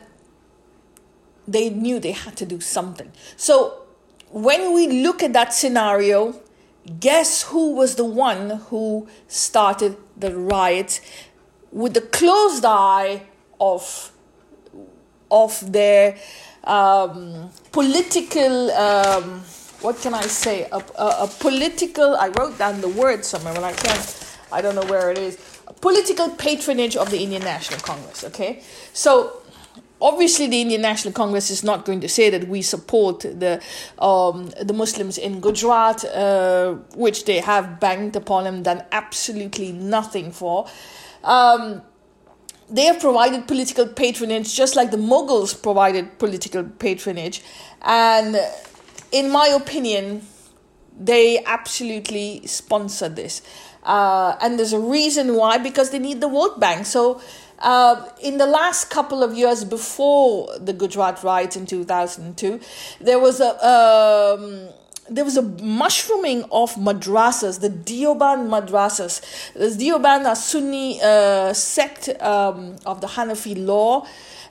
they 1.46 1.70
knew 1.70 2.00
they 2.00 2.12
had 2.12 2.36
to 2.36 2.46
do 2.46 2.60
something 2.60 3.12
so 3.36 3.82
when 4.30 4.74
we 4.74 5.02
look 5.02 5.22
at 5.22 5.32
that 5.32 5.52
scenario 5.54 6.34
Guess 7.00 7.42
who 7.44 7.74
was 7.74 7.96
the 7.96 8.04
one 8.04 8.50
who 8.70 9.08
started 9.26 9.96
the 10.16 10.34
riot? 10.36 11.00
With 11.70 11.94
the 11.94 12.00
closed 12.00 12.64
eye 12.64 13.22
of 13.60 14.12
of 15.30 15.72
their 15.72 16.16
um, 16.64 17.50
political 17.72 18.70
um, 18.72 19.42
what 19.80 20.00
can 20.00 20.14
I 20.14 20.22
say? 20.22 20.66
A, 20.72 20.82
a, 20.98 21.24
a, 21.24 21.30
political 21.38 22.16
I 22.16 22.28
wrote 22.28 22.58
down 22.58 22.80
the 22.80 22.88
word 22.88 23.24
somewhere 23.24 23.54
but 23.54 23.64
I 23.64 23.72
can't 23.72 24.36
I 24.50 24.62
don't 24.62 24.74
know 24.74 24.86
where 24.90 25.10
it 25.10 25.18
is. 25.18 25.36
A 25.66 25.74
political 25.74 26.30
patronage 26.30 26.96
of 26.96 27.10
the 27.10 27.22
Indian 27.22 27.42
National 27.42 27.80
Congress 27.80 28.24
okay? 28.24 28.62
So 28.94 29.42
obviously 30.00 30.46
the 30.46 30.60
Indian 30.60 30.80
National 30.80 31.12
Congress 31.12 31.50
is 31.50 31.64
not 31.64 31.84
going 31.84 32.00
to 32.00 32.08
say 32.08 32.30
that 32.30 32.48
we 32.48 32.62
support 32.62 33.20
the 33.20 33.60
um, 33.98 34.50
the 34.60 34.72
Muslims 34.72 35.18
in 35.18 35.40
Gujarat, 35.40 36.04
uh, 36.04 36.74
which 36.94 37.24
they 37.24 37.40
have 37.40 37.80
banked 37.80 38.16
upon 38.16 38.46
and 38.46 38.64
done 38.64 38.82
absolutely 38.92 39.72
nothing 39.72 40.30
for. 40.30 40.66
Um, 41.24 41.82
they 42.70 42.84
have 42.84 43.00
provided 43.00 43.48
political 43.48 43.86
patronage 43.86 44.54
just 44.54 44.76
like 44.76 44.90
the 44.90 44.98
Mughals 44.98 45.60
provided 45.60 46.18
political 46.18 46.64
patronage, 46.64 47.42
and 47.82 48.38
in 49.10 49.30
my 49.30 49.48
opinion, 49.48 50.22
they 50.98 51.42
absolutely 51.44 52.46
sponsor 52.46 53.08
this. 53.08 53.42
Uh, 53.84 54.36
and 54.42 54.58
there's 54.58 54.74
a 54.74 54.78
reason 54.78 55.34
why 55.34 55.56
because 55.56 55.90
they 55.90 55.98
need 55.98 56.20
the 56.20 56.28
vote 56.28 56.60
bank. 56.60 56.84
So 56.84 57.22
uh, 57.60 58.08
in 58.22 58.38
the 58.38 58.46
last 58.46 58.90
couple 58.90 59.22
of 59.22 59.34
years 59.34 59.64
before 59.64 60.56
the 60.58 60.72
Gujarat 60.72 61.22
riots 61.22 61.56
in 61.56 61.66
2002, 61.66 62.60
there 63.00 63.18
was 63.18 63.40
a 63.40 63.50
um, 63.66 64.68
there 65.10 65.24
was 65.24 65.36
a 65.36 65.42
mushrooming 65.42 66.44
of 66.52 66.74
madrasas, 66.74 67.60
the 67.60 67.70
Deoband 67.70 68.48
madrasas. 68.48 69.22
The 69.54 69.68
Deoband 69.68 70.26
are 70.26 70.36
Sunni 70.36 71.00
uh, 71.02 71.52
sect 71.52 72.08
um, 72.20 72.76
of 72.84 73.00
the 73.00 73.06
Hanafi 73.06 73.66
law, 73.66 74.06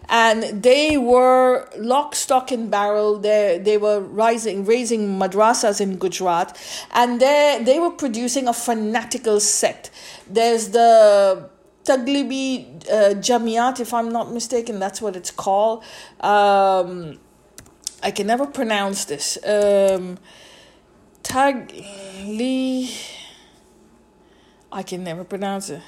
and 0.10 0.64
they 0.64 0.98
were 0.98 1.70
lock, 1.78 2.16
stock, 2.16 2.52
and 2.52 2.72
barrel. 2.72 3.20
They 3.20 3.60
they 3.64 3.78
were 3.78 4.00
rising, 4.00 4.66
raising 4.66 5.20
madrasas 5.20 5.80
in 5.80 5.98
Gujarat, 5.98 6.58
and 6.92 7.20
they 7.20 7.62
they 7.64 7.80
were 7.80 7.92
producing 7.92 8.48
a 8.48 8.54
fanatical 8.54 9.40
sect. 9.40 9.92
There's 10.30 10.70
the 10.70 11.50
Taglibi 11.88 12.86
uh, 12.92 13.16
Jamiat, 13.16 13.80
if 13.80 13.94
I'm 13.94 14.12
not 14.12 14.32
mistaken, 14.32 14.78
that's 14.78 15.02
what 15.02 15.16
it's 15.16 15.32
called. 15.32 15.84
Um, 16.20 17.20
I 18.04 18.12
can 18.12 18.28
never 18.28 18.46
pronounce 18.46 19.06
this. 19.06 19.38
Um, 19.46 20.18
Tagli. 21.24 22.92
I 24.70 24.84
can 24.84 25.04
never 25.04 25.24
pronounce 25.24 25.70
it. 25.70 25.82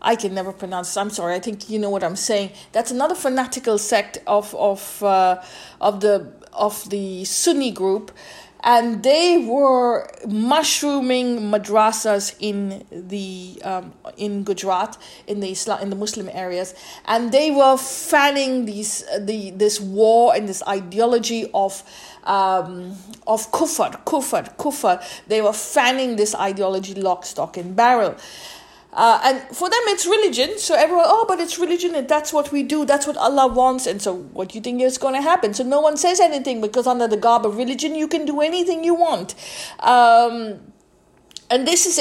I 0.00 0.16
can 0.16 0.34
never 0.34 0.52
pronounce. 0.52 0.96
It. 0.96 1.00
I'm 1.00 1.10
sorry. 1.10 1.34
I 1.34 1.40
think 1.40 1.68
you 1.68 1.78
know 1.78 1.90
what 1.90 2.02
I'm 2.02 2.16
saying. 2.16 2.52
That's 2.72 2.90
another 2.90 3.14
fanatical 3.14 3.76
sect 3.78 4.18
of 4.26 4.54
of 4.54 5.02
uh, 5.02 5.42
of 5.80 6.00
the 6.00 6.32
of 6.52 6.88
the 6.88 7.24
Sunni 7.24 7.70
group, 7.70 8.10
and 8.66 9.04
they 9.04 9.46
were 9.48 10.10
mushrooming 10.26 11.38
madrasas 11.52 12.34
in 12.40 12.84
the 12.90 13.62
um, 13.64 13.92
in 14.16 14.42
Gujarat 14.42 14.98
in 15.28 15.38
the 15.38 15.50
Islam 15.52 15.80
in 15.80 15.88
the 15.88 15.96
Muslim 15.96 16.28
areas, 16.32 16.74
and 17.06 17.30
they 17.30 17.52
were 17.52 17.76
fanning 17.76 18.66
these 18.66 19.04
the 19.20 19.52
this 19.52 19.80
war 19.80 20.34
and 20.34 20.48
this 20.48 20.64
ideology 20.66 21.48
of 21.54 21.84
um, 22.24 22.96
of 23.26 23.50
kufr, 23.52 24.02
kufr, 24.04 24.56
kufr. 24.56 25.00
They 25.28 25.40
were 25.40 25.52
fanning 25.52 26.16
this 26.16 26.34
ideology 26.34 26.94
lock, 26.94 27.24
stock, 27.24 27.56
and 27.56 27.76
barrel. 27.76 28.16
Uh, 28.96 29.20
and 29.24 29.42
for 29.54 29.68
them, 29.68 29.78
it's 29.88 30.06
religion. 30.06 30.58
So 30.58 30.74
everyone, 30.74 31.04
oh, 31.06 31.26
but 31.28 31.38
it's 31.38 31.58
religion, 31.58 31.94
and 31.94 32.08
that's 32.08 32.32
what 32.32 32.50
we 32.50 32.62
do. 32.62 32.86
That's 32.86 33.06
what 33.06 33.18
Allah 33.18 33.46
wants. 33.46 33.86
And 33.86 34.00
so, 34.00 34.16
what 34.16 34.48
do 34.48 34.58
you 34.58 34.62
think 34.62 34.80
is 34.80 34.96
going 34.96 35.14
to 35.14 35.20
happen? 35.20 35.52
So 35.52 35.64
no 35.64 35.80
one 35.80 35.98
says 35.98 36.18
anything 36.18 36.62
because 36.62 36.86
under 36.86 37.06
the 37.06 37.18
garb 37.18 37.44
of 37.44 37.58
religion, 37.58 37.94
you 37.94 38.08
can 38.08 38.24
do 38.24 38.40
anything 38.40 38.84
you 38.84 38.94
want. 38.94 39.34
Um, 39.80 40.60
and 41.50 41.66
this 41.66 41.86
is 41.86 41.98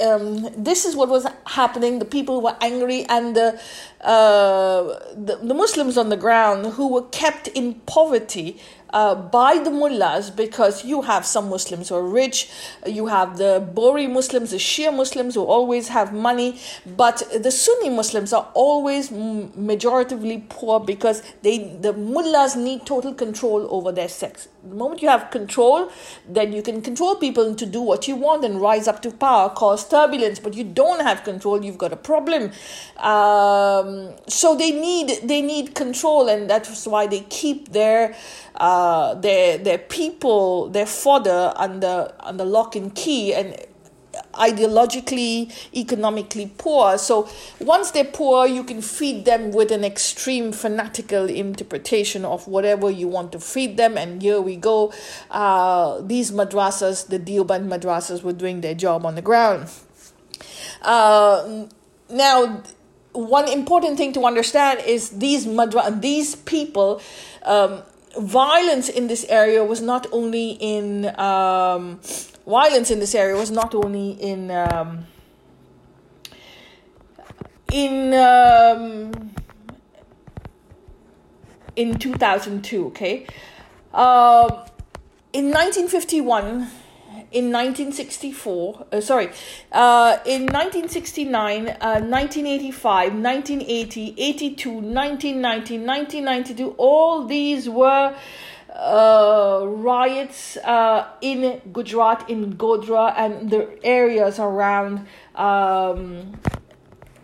um, 0.00 0.48
this 0.56 0.84
is 0.84 0.96
what 0.96 1.08
was 1.08 1.26
happening. 1.46 1.98
The 1.98 2.04
people 2.04 2.40
were 2.40 2.56
angry, 2.60 3.04
and 3.08 3.36
the, 3.36 3.60
uh, 4.00 4.82
the 5.14 5.40
the 5.42 5.54
Muslims 5.54 5.98
on 5.98 6.08
the 6.08 6.16
ground 6.16 6.74
who 6.74 6.88
were 6.88 7.06
kept 7.08 7.48
in 7.48 7.74
poverty 7.86 8.58
uh, 8.90 9.14
by 9.14 9.58
the 9.58 9.70
mullahs 9.70 10.30
because 10.30 10.84
you 10.84 11.02
have 11.02 11.26
some 11.26 11.48
Muslims 11.48 11.88
who 11.88 11.96
are 11.96 12.06
rich, 12.06 12.50
you 12.86 13.06
have 13.06 13.38
the 13.38 13.68
Bohri 13.74 14.10
Muslims, 14.10 14.50
the 14.50 14.56
Shia 14.56 14.94
Muslims 14.94 15.34
who 15.34 15.44
always 15.44 15.88
have 15.88 16.12
money, 16.12 16.60
but 16.86 17.22
the 17.34 17.50
Sunni 17.50 17.90
Muslims 17.90 18.32
are 18.32 18.48
always 18.54 19.10
majoritively 19.10 20.48
poor 20.48 20.80
because 20.80 21.22
they 21.42 21.58
the 21.80 21.92
mullahs 21.92 22.56
need 22.56 22.86
total 22.86 23.12
control 23.14 23.66
over 23.70 23.92
their 23.92 24.08
sects. 24.08 24.48
The 24.62 24.74
moment 24.74 25.02
you 25.02 25.08
have 25.08 25.30
control, 25.30 25.90
then 26.28 26.52
you 26.52 26.62
can 26.62 26.82
control 26.82 27.16
people 27.16 27.54
to 27.54 27.66
do 27.66 27.80
what 27.80 28.08
you 28.08 28.16
want 28.16 28.44
and 28.44 28.60
rise 28.60 28.88
up 28.88 29.00
to 29.02 29.10
power, 29.12 29.48
cause 29.50 29.88
turbulence. 29.88 30.40
But 30.40 30.54
you 30.54 30.64
don't 30.64 31.02
have 31.02 31.22
control, 31.24 31.64
you've 31.64 31.78
got 31.78 31.92
a 31.92 31.96
problem. 31.96 32.50
Um, 32.96 34.14
so 34.26 34.56
they 34.56 34.72
need 34.72 35.20
they 35.22 35.40
need 35.40 35.74
control, 35.74 36.28
and 36.28 36.50
that's 36.50 36.86
why 36.86 37.06
they 37.06 37.20
keep 37.20 37.72
their 37.72 38.16
uh, 38.56 38.75
their 39.14 39.58
their 39.58 39.78
people, 39.78 40.68
their 40.68 40.86
fodder 40.86 41.52
under 41.56 42.12
under 42.20 42.44
lock 42.44 42.76
and 42.76 42.94
key, 42.94 43.34
and 43.34 43.56
ideologically, 44.34 45.52
economically 45.74 46.52
poor. 46.58 46.98
So 46.98 47.28
once 47.60 47.90
they're 47.90 48.04
poor, 48.04 48.46
you 48.46 48.64
can 48.64 48.82
feed 48.82 49.24
them 49.24 49.52
with 49.52 49.70
an 49.70 49.84
extreme 49.84 50.52
fanatical 50.52 51.28
interpretation 51.28 52.24
of 52.24 52.46
whatever 52.46 52.90
you 52.90 53.08
want 53.08 53.32
to 53.32 53.40
feed 53.40 53.76
them. 53.76 53.96
And 53.96 54.22
here 54.22 54.40
we 54.40 54.56
go. 54.56 54.92
Uh, 55.30 56.00
these 56.00 56.30
madrasas, 56.30 57.08
the 57.08 57.18
Deoband 57.18 57.68
madrasas, 57.68 58.22
were 58.22 58.32
doing 58.32 58.60
their 58.60 58.74
job 58.74 59.04
on 59.04 59.14
the 59.14 59.22
ground. 59.22 59.68
Uh, 60.82 61.66
now, 62.10 62.62
one 63.12 63.48
important 63.48 63.96
thing 63.96 64.12
to 64.12 64.24
understand 64.24 64.80
is 64.86 65.10
these 65.10 65.46
madra- 65.46 66.00
these 66.00 66.36
people. 66.36 67.00
Um, 67.42 67.82
violence 68.18 68.88
in 68.88 69.06
this 69.08 69.24
area 69.28 69.64
was 69.64 69.80
not 69.80 70.06
only 70.12 70.52
in 70.60 71.06
um, 71.18 72.00
violence 72.46 72.90
in 72.90 72.98
this 72.98 73.14
area 73.14 73.36
was 73.36 73.50
not 73.50 73.74
only 73.74 74.10
in 74.12 74.50
um, 74.50 75.06
in 77.72 78.14
um, 78.14 79.34
in 81.74 81.98
2002 81.98 82.86
okay? 82.86 83.26
Uh, 83.92 84.66
in 85.32 85.50
1951 85.50 86.70
in 87.32 87.52
1964, 87.52 88.86
uh, 88.92 89.00
sorry, 89.00 89.28
uh, 89.72 90.18
in 90.24 90.46
1969, 90.46 91.68
uh, 91.68 92.00
1985, 92.00 93.12
1980, 93.14 94.14
82, 94.16 94.70
1990, 94.70 95.78
1992, 95.78 96.74
all 96.78 97.24
these 97.24 97.68
were 97.68 98.14
uh, 98.76 99.64
riots 99.66 100.56
uh, 100.58 101.08
in 101.20 101.60
Gujarat, 101.72 102.28
in 102.28 102.56
Godhra, 102.56 103.14
and 103.16 103.50
the 103.50 103.78
areas 103.84 104.38
around 104.38 105.06
um, 105.34 106.38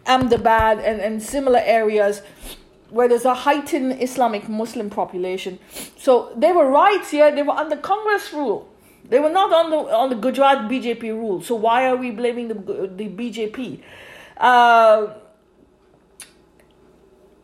Ahmedabad 0.07 0.79
and, 0.79 1.01
and 1.01 1.23
similar 1.23 1.61
areas 1.63 2.23
where 2.91 3.09
there's 3.09 3.25
a 3.25 3.35
heightened 3.35 4.03
Islamic 4.03 4.49
Muslim 4.49 4.91
population. 4.91 5.59
So 5.97 6.33
there 6.37 6.55
were 6.55 6.71
riots 6.71 7.11
here, 7.11 7.35
they 7.35 7.43
were 7.43 7.55
under 7.55 7.77
Congress 7.77 8.33
rule. 8.33 8.72
They 9.13 9.21
were 9.21 9.29
not 9.29 9.53
on 9.53 9.69
the 9.69 9.77
on 9.77 10.09
the 10.09 10.15
Gujarat 10.17 10.71
BJP 10.71 11.03
rule. 11.03 11.43
So 11.43 11.55
why 11.55 11.87
are 11.87 11.97
we 11.97 12.11
blaming 12.11 12.49
the 12.49 12.55
the 12.55 13.09
BJP? 13.11 13.83
Uh, 14.39 15.13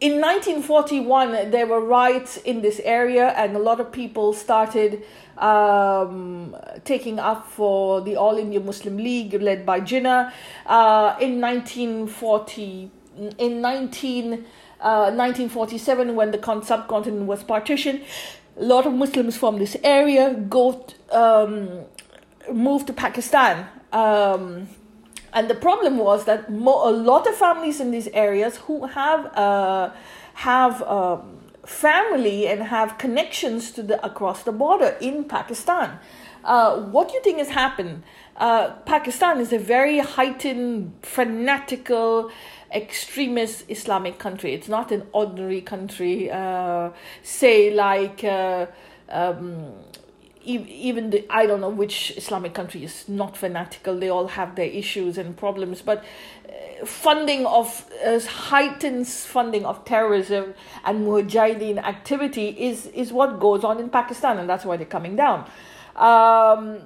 in 0.01 0.13
1941, 0.19 1.51
there 1.51 1.67
were 1.67 1.81
riots 1.81 2.39
in 2.39 2.63
this 2.63 2.81
area, 2.85 3.35
and 3.37 3.55
a 3.55 3.59
lot 3.59 3.81
of 3.81 3.93
people 3.93 4.33
started 4.33 5.05
um, 5.37 6.57
taking 6.85 7.19
up 7.19 7.47
for 7.47 8.01
the 8.01 8.17
All 8.17 8.39
India 8.39 8.61
Muslim 8.61 8.97
League, 8.97 9.35
led 9.35 9.67
by 9.67 9.79
Jinnah. 9.83 10.33
Uh, 10.65 11.17
in 11.21 11.39
1940, 11.39 12.91
in 13.37 13.61
19, 13.61 14.33
uh, 14.81 15.11
1947, 15.13 16.15
when 16.15 16.31
the 16.31 16.63
subcontinent 16.65 17.27
was 17.27 17.43
partitioned, 17.43 18.01
a 18.59 18.65
lot 18.65 18.87
of 18.87 18.93
Muslims 18.93 19.37
from 19.37 19.59
this 19.59 19.77
area 19.85 20.35
go 20.35 20.85
um, 21.12 21.69
moved 22.53 22.87
to 22.88 22.93
Pakistan. 22.93 23.67
Um, 23.93 24.69
and 25.33 25.49
the 25.49 25.55
problem 25.55 25.99
was 25.99 26.25
that 26.25 26.50
mo- 26.50 26.88
a 26.88 26.93
lot 26.93 27.27
of 27.27 27.35
families 27.35 27.81
in 27.81 27.91
these 27.91 28.09
areas 28.09 28.57
who 28.57 28.87
have 28.87 29.27
uh, 29.37 29.91
have 30.35 30.83
um, 30.83 31.38
family 31.65 32.49
and 32.49 32.62
have 32.62 32.99
connections 32.99 33.71
to 33.73 33.83
the 33.83 34.05
across 34.05 34.43
the 34.43 34.53
border 34.53 34.97
in 35.00 35.25
Pakistan. 35.25 35.99
Uh, 36.45 36.81
what 36.81 37.09
do 37.09 37.15
you 37.15 37.23
think 37.23 37.38
has 37.38 37.50
happened? 37.50 38.03
Uh, 38.37 38.71
Pakistan 38.87 39.41
is 39.41 39.53
a 39.53 39.59
very 39.59 39.99
heightened, 39.99 40.95
fanatical, 41.03 42.31
extremist 42.73 43.65
Islamic 43.69 44.19
country. 44.19 44.55
It's 44.55 44.69
not 44.69 44.93
an 44.93 45.07
ordinary 45.13 45.61
country, 45.61 46.31
uh, 46.31 46.91
say 47.23 47.73
like. 47.73 48.25
Uh, 48.25 48.67
um, 49.11 49.73
even 50.49 51.11
the 51.11 51.27
I 51.29 51.47
don't 51.47 51.61
know 51.61 51.69
which 51.69 52.13
Islamic 52.17 52.55
country 52.55 52.83
is 52.83 53.09
not 53.09 53.37
fanatical. 53.37 53.99
They 53.99 54.09
all 54.09 54.29
have 54.29 54.57
their 54.57 54.67
issues 54.67 55.19
and 55.19 55.37
problems, 55.37 55.83
but 55.83 56.05
uh, 56.49 56.87
funding 56.87 57.45
of 57.45 57.87
uh, 58.05 58.19
heightens 58.21 59.27
funding 59.27 59.67
of 59.67 59.85
terrorism 59.85 60.55
and 60.85 61.07
mujahideen 61.07 61.79
activity 61.79 62.49
is 62.49 62.87
is 62.87 63.13
what 63.13 63.41
goes 63.41 63.63
on 63.65 63.79
in 63.79 63.91
Pakistan, 63.91 64.39
and 64.39 64.49
that's 64.49 64.65
why 64.65 64.77
they're 64.77 64.87
coming 64.87 65.17
down. 65.17 65.49
Um, 65.97 66.81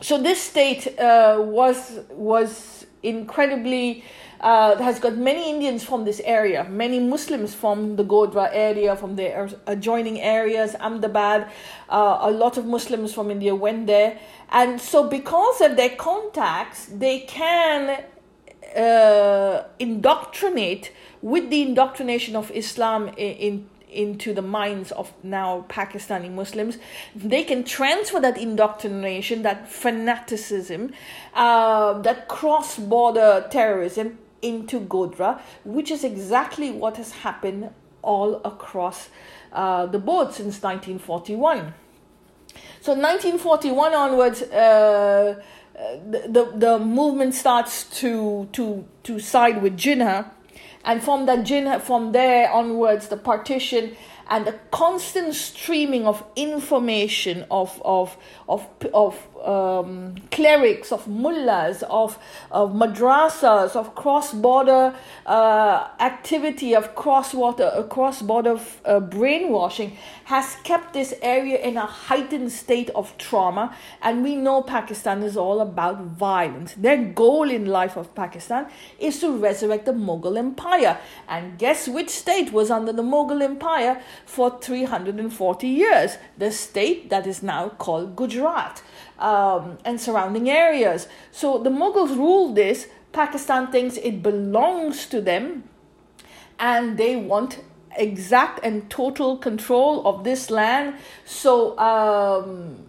so 0.00 0.20
this 0.20 0.40
state 0.40 0.98
uh, 0.98 1.38
was 1.40 2.00
was 2.10 2.86
incredibly 3.02 4.02
uh, 4.40 4.76
has 4.76 4.98
got 5.00 5.16
many 5.16 5.50
Indians 5.50 5.82
from 5.84 6.04
this 6.04 6.20
area, 6.24 6.64
many 6.64 7.00
Muslims 7.00 7.54
from 7.54 7.96
the 7.96 8.04
Godhra 8.04 8.50
area, 8.52 8.96
from 8.96 9.16
the 9.16 9.56
adjoining 9.66 10.20
areas, 10.20 10.74
Ahmedabad. 10.80 11.50
Uh, 11.88 12.18
a 12.20 12.30
lot 12.30 12.56
of 12.56 12.66
Muslims 12.66 13.12
from 13.14 13.30
India 13.30 13.54
went 13.54 13.86
there. 13.86 14.18
And 14.50 14.80
so, 14.80 15.08
because 15.08 15.60
of 15.60 15.76
their 15.76 15.90
contacts, 15.90 16.86
they 16.86 17.20
can 17.20 18.04
uh, 18.76 19.64
indoctrinate 19.78 20.92
with 21.22 21.50
the 21.50 21.62
indoctrination 21.62 22.36
of 22.36 22.50
Islam 22.50 23.08
in, 23.08 23.14
in 23.16 23.68
into 23.94 24.34
the 24.34 24.42
minds 24.42 24.90
of 24.92 25.12
now 25.22 25.64
Pakistani 25.68 26.28
Muslims. 26.28 26.78
They 27.14 27.44
can 27.44 27.62
transfer 27.62 28.20
that 28.20 28.36
indoctrination, 28.36 29.42
that 29.42 29.70
fanaticism, 29.70 30.92
uh, 31.32 32.00
that 32.02 32.28
cross 32.28 32.76
border 32.76 33.46
terrorism 33.50 34.18
into 34.44 34.80
Godhra, 34.80 35.40
which 35.64 35.90
is 35.90 36.04
exactly 36.04 36.70
what 36.70 36.96
has 36.98 37.10
happened 37.12 37.70
all 38.02 38.40
across 38.44 39.08
uh, 39.52 39.86
the 39.86 39.98
board 39.98 40.32
since 40.32 40.62
1941. 40.62 41.74
So 42.80 42.92
1941 42.92 43.94
onwards, 43.94 44.42
uh, 44.42 45.42
the, 45.74 46.28
the, 46.28 46.52
the 46.54 46.78
movement 46.78 47.34
starts 47.34 47.84
to 48.00 48.48
to 48.52 48.84
to 49.04 49.18
side 49.18 49.62
with 49.62 49.76
Jinnah, 49.76 50.30
and 50.84 51.02
from 51.02 51.26
that 51.26 51.40
Jinnah, 51.40 51.80
from 51.80 52.12
there 52.12 52.50
onwards, 52.52 53.08
the 53.08 53.16
partition 53.16 53.96
and 54.28 54.46
the 54.46 54.58
constant 54.70 55.34
streaming 55.34 56.06
of 56.06 56.24
information 56.36 57.44
of 57.50 57.80
of 57.84 58.16
of 58.48 58.66
of 58.92 59.18
um, 59.44 60.14
clerics, 60.30 60.92
of 60.92 61.06
mullahs, 61.06 61.82
of, 61.84 62.18
of 62.50 62.72
madrasas, 62.72 63.76
of 63.76 63.94
cross-border 63.94 64.94
uh, 65.26 65.88
activity, 66.00 66.74
of 66.74 66.94
cross-border 66.94 67.70
uh, 67.74 67.82
cross-border 67.84 68.58
uh, 68.84 69.00
brainwashing 69.00 69.96
has 70.24 70.56
kept 70.64 70.94
this 70.94 71.14
area 71.22 71.58
in 71.58 71.76
a 71.76 71.86
heightened 71.86 72.50
state 72.50 72.90
of 72.90 73.16
trauma. 73.18 73.74
And 74.02 74.22
we 74.22 74.36
know 74.36 74.62
Pakistan 74.62 75.22
is 75.22 75.36
all 75.36 75.60
about 75.60 76.00
violence. 76.00 76.74
Their 76.74 77.04
goal 77.04 77.50
in 77.50 77.66
life 77.66 77.96
of 77.96 78.14
Pakistan 78.14 78.66
is 78.98 79.20
to 79.20 79.36
resurrect 79.36 79.84
the 79.86 79.92
Mughal 79.92 80.38
Empire. 80.38 80.98
And 81.28 81.58
guess 81.58 81.88
which 81.88 82.08
state 82.08 82.52
was 82.52 82.70
under 82.70 82.92
the 82.92 83.02
Mughal 83.02 83.42
Empire 83.42 84.02
for 84.24 84.58
340 84.60 85.68
years? 85.68 86.16
The 86.38 86.50
state 86.50 87.10
that 87.10 87.26
is 87.26 87.42
now 87.42 87.68
called 87.68 88.16
Gujarat 88.16 88.82
um, 89.18 89.78
and 89.84 90.00
surrounding 90.00 90.48
areas. 90.50 91.08
So 91.32 91.58
the 91.58 91.70
Mughals 91.70 92.16
ruled 92.16 92.56
this. 92.56 92.88
Pakistan 93.12 93.70
thinks 93.70 93.96
it 93.96 94.22
belongs 94.22 95.06
to 95.06 95.20
them, 95.20 95.64
and 96.58 96.96
they 96.98 97.16
want 97.16 97.60
exact 97.96 98.58
and 98.64 98.90
total 98.90 99.36
control 99.36 100.06
of 100.06 100.24
this 100.24 100.50
land. 100.50 100.96
So 101.24 101.78
um, 101.78 102.86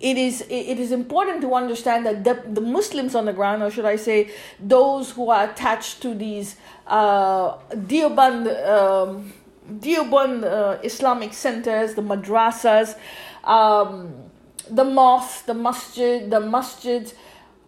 it 0.00 0.16
is 0.16 0.42
it 0.48 0.78
is 0.78 0.92
important 0.92 1.40
to 1.42 1.54
understand 1.54 2.06
that 2.06 2.24
the, 2.24 2.42
the 2.52 2.60
Muslims 2.60 3.14
on 3.14 3.24
the 3.24 3.32
ground, 3.32 3.62
or 3.62 3.70
should 3.70 3.84
I 3.84 3.96
say, 3.96 4.30
those 4.58 5.10
who 5.12 5.30
are 5.30 5.50
attached 5.50 6.02
to 6.02 6.14
these 6.14 6.56
uh, 6.86 7.56
Deoband, 7.70 8.68
um, 8.68 9.32
Deoband 9.68 10.44
uh, 10.44 10.78
Islamic 10.82 11.32
centers, 11.34 11.94
the 11.94 12.02
madrasas, 12.02 12.96
um, 13.44 14.14
the 14.70 14.84
mosque, 14.84 15.46
the 15.46 15.54
masjid, 15.54 16.30
the 16.30 16.40
masjids 16.40 17.14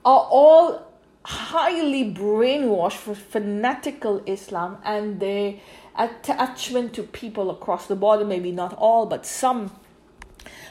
are 0.04 0.26
all 0.30 0.86
highly 1.24 2.12
brainwashed 2.12 2.96
for 2.96 3.14
fanatical 3.14 4.22
Islam 4.26 4.78
and 4.84 5.20
their 5.20 5.54
attachment 5.96 6.94
to 6.94 7.02
people 7.02 7.50
across 7.50 7.86
the 7.86 7.96
border, 7.96 8.24
maybe 8.24 8.50
not 8.50 8.72
all, 8.74 9.06
but 9.06 9.26
some, 9.26 9.70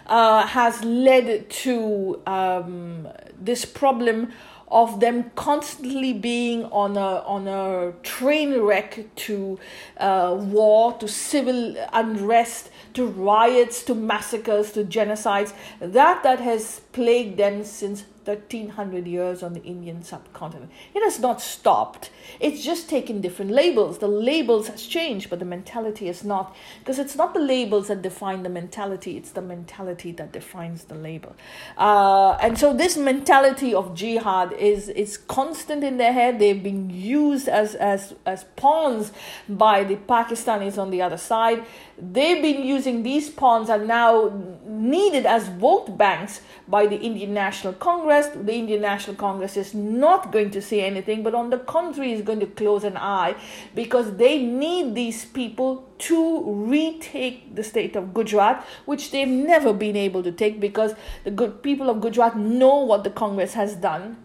uh, 0.08 0.46
has 0.48 0.84
led 0.84 1.50
to 1.50 2.22
um, 2.26 3.08
this 3.40 3.64
problem 3.66 4.32
of 4.72 5.00
them 5.00 5.32
constantly 5.36 6.14
being 6.14 6.66
on 6.66 6.96
a 6.96 7.24
on 7.26 7.48
a 7.48 7.94
train 8.04 8.60
wreck 8.60 9.06
to 9.16 9.60
uh, 9.98 10.36
war, 10.38 10.94
to 10.94 11.08
civil 11.08 11.76
unrest, 11.94 12.70
to 12.94 13.06
riots, 13.06 13.84
to 13.84 13.96
massacres, 13.96 14.72
to 14.74 14.84
genocides. 14.84 15.54
That 15.80 16.24
that 16.24 16.40
has 16.40 16.82
plagued 16.92 17.38
them 17.38 17.64
since 17.64 18.06
1300 18.26 19.08
years 19.08 19.42
on 19.42 19.54
the 19.54 19.64
Indian 19.64 20.04
subcontinent. 20.04 20.72
It 20.94 21.04
has 21.04 21.20
not 21.20 21.42
stopped. 21.42 22.12
It's 22.40 22.64
just 22.64 22.90
taken 22.90 23.22
different 23.22 23.52
labels. 23.52 24.00
The 24.00 24.08
labels 24.08 24.68
has 24.68 24.86
changed, 24.86 25.30
but 25.30 25.40
the 25.40 25.46
mentality 25.46 26.08
is 26.08 26.24
not. 26.24 26.56
Because 26.80 27.00
it's 27.00 27.16
not 27.16 27.34
the 27.34 27.40
labels 27.40 27.88
that 27.88 28.02
define 28.02 28.44
the 28.44 28.50
mentality, 28.50 29.18
it's 29.18 29.32
the 29.32 29.42
mentality 29.42 30.12
that 30.14 30.32
defines 30.32 30.86
the 30.86 30.96
label. 30.96 31.36
Uh, 31.78 32.32
and 32.42 32.58
so 32.58 32.74
this 32.74 32.98
mentality 32.98 33.74
of 33.74 33.96
jihad 33.96 34.54
is, 34.54 34.90
is 34.90 35.18
constant 35.18 35.84
in 35.84 35.98
their 35.98 36.14
head. 36.14 36.40
They've 36.40 36.62
been 36.62 36.90
used 36.90 37.48
as, 37.48 37.76
as, 37.76 38.14
as 38.26 38.44
pawns 38.56 39.12
by 39.48 39.84
the 39.84 39.96
Pakistanis 39.96 40.78
on 40.78 40.92
the 40.92 41.02
other 41.02 41.18
side. 41.18 41.66
They've 42.02 42.42
been 42.42 42.64
using 42.64 43.04
these 43.04 43.30
pawns 43.30 43.70
are 43.70 43.78
now 43.78 44.32
needed 44.66 45.26
as 45.26 45.50
vote 45.50 45.98
banks 45.98 46.42
by 46.68 46.88
the 46.88 46.96
Indian 46.96 47.34
National 47.34 47.74
Congress. 47.74 48.28
The 48.28 48.54
Indian 48.54 48.82
National 48.82 49.16
Congress 49.16 49.58
is 49.58 49.74
not 49.74 50.32
going 50.32 50.52
to 50.52 50.62
say 50.62 50.82
anything, 50.82 51.24
but 51.24 51.36
on 51.36 51.50
the 51.50 51.58
contrary, 51.58 52.14
is 52.14 52.22
going 52.22 52.40
to 52.40 52.46
close 52.46 52.84
an 52.86 52.96
eye 52.96 53.36
because 53.76 54.16
they 54.16 54.42
need 54.42 54.96
these 54.96 55.26
people 55.26 55.90
to 56.00 56.54
retake 56.54 57.56
the 57.56 57.64
state 57.64 57.96
of 57.98 58.14
Gujarat, 58.14 58.66
which 58.86 59.12
they've 59.12 59.28
never 59.28 59.74
been 59.74 59.98
able 59.98 60.24
to 60.24 60.32
take 60.32 60.60
because 60.60 60.94
the 61.26 61.32
good 61.32 61.62
people 61.62 61.90
of 61.90 62.00
Gujarat 62.00 62.38
know 62.38 62.78
what 62.78 63.04
the 63.04 63.10
Congress 63.10 63.54
has 63.56 63.76
done. 63.76 64.18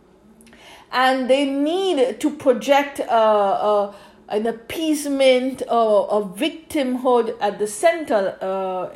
And 0.93 1.29
they 1.29 1.45
need 1.45 2.21
to 2.21 2.31
project 2.37 3.01
a, 3.01 3.13
a, 3.13 3.95
an 4.35 4.47
appeasement 4.47 5.63
or 5.71 6.23
victimhood 6.29 7.37
at 7.41 7.59
the 7.59 7.67
center 7.67 8.37
uh, 8.41 8.91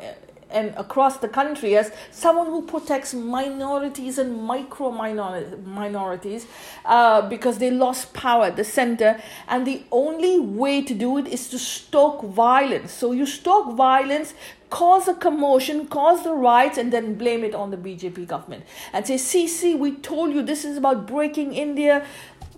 and 0.49 0.73
across 0.75 1.17
the 1.17 1.27
country 1.27 1.77
as 1.77 1.91
someone 2.11 2.47
who 2.47 2.63
protects 2.63 3.13
minorities 3.13 4.17
and 4.17 4.43
micro 4.43 4.91
minorities 4.91 6.47
uh, 6.85 7.21
because 7.29 7.59
they 7.59 7.71
lost 7.71 8.13
power 8.13 8.45
at 8.45 8.55
the 8.55 8.63
center. 8.63 9.21
And 9.47 9.65
the 9.65 9.83
only 9.91 10.39
way 10.39 10.81
to 10.81 10.93
do 10.93 11.17
it 11.17 11.27
is 11.27 11.47
to 11.49 11.59
stoke 11.59 12.23
violence. 12.23 12.91
So 12.91 13.11
you 13.11 13.25
stoke 13.25 13.75
violence, 13.75 14.33
cause 14.69 15.07
a 15.07 15.13
commotion, 15.13 15.87
cause 15.87 16.23
the 16.23 16.33
riots, 16.33 16.77
and 16.77 16.91
then 16.91 17.15
blame 17.15 17.43
it 17.43 17.53
on 17.53 17.69
the 17.69 17.77
BJP 17.77 18.27
government 18.27 18.63
and 18.91 19.05
say, 19.05 19.17
see, 19.17 19.47
see, 19.47 19.75
we 19.75 19.95
told 19.95 20.33
you 20.33 20.41
this 20.41 20.65
is 20.65 20.77
about 20.77 21.07
breaking 21.07 21.53
India 21.53 22.05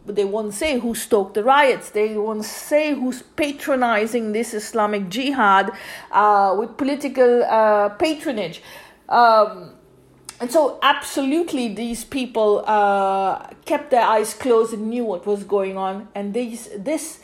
they 0.05 0.25
won't 0.25 0.53
say 0.53 0.79
who 0.79 0.95
stoked 0.95 1.35
the 1.35 1.43
riots. 1.43 1.91
They 1.91 2.17
won't 2.17 2.45
say 2.45 2.93
who's 2.93 3.21
patronizing 3.21 4.31
this 4.31 4.53
Islamic 4.53 5.09
jihad 5.09 5.71
uh, 6.11 6.55
with 6.57 6.77
political 6.77 7.43
uh, 7.43 7.89
patronage. 7.89 8.61
Um, 9.09 9.75
and 10.39 10.51
so, 10.51 10.79
absolutely, 10.81 11.73
these 11.75 12.03
people 12.03 12.63
uh, 12.65 13.47
kept 13.65 13.91
their 13.91 14.01
eyes 14.01 14.33
closed 14.33 14.73
and 14.73 14.89
knew 14.89 15.05
what 15.05 15.27
was 15.27 15.43
going 15.43 15.77
on. 15.77 16.07
And 16.15 16.33
these, 16.33 16.69
this, 16.75 17.19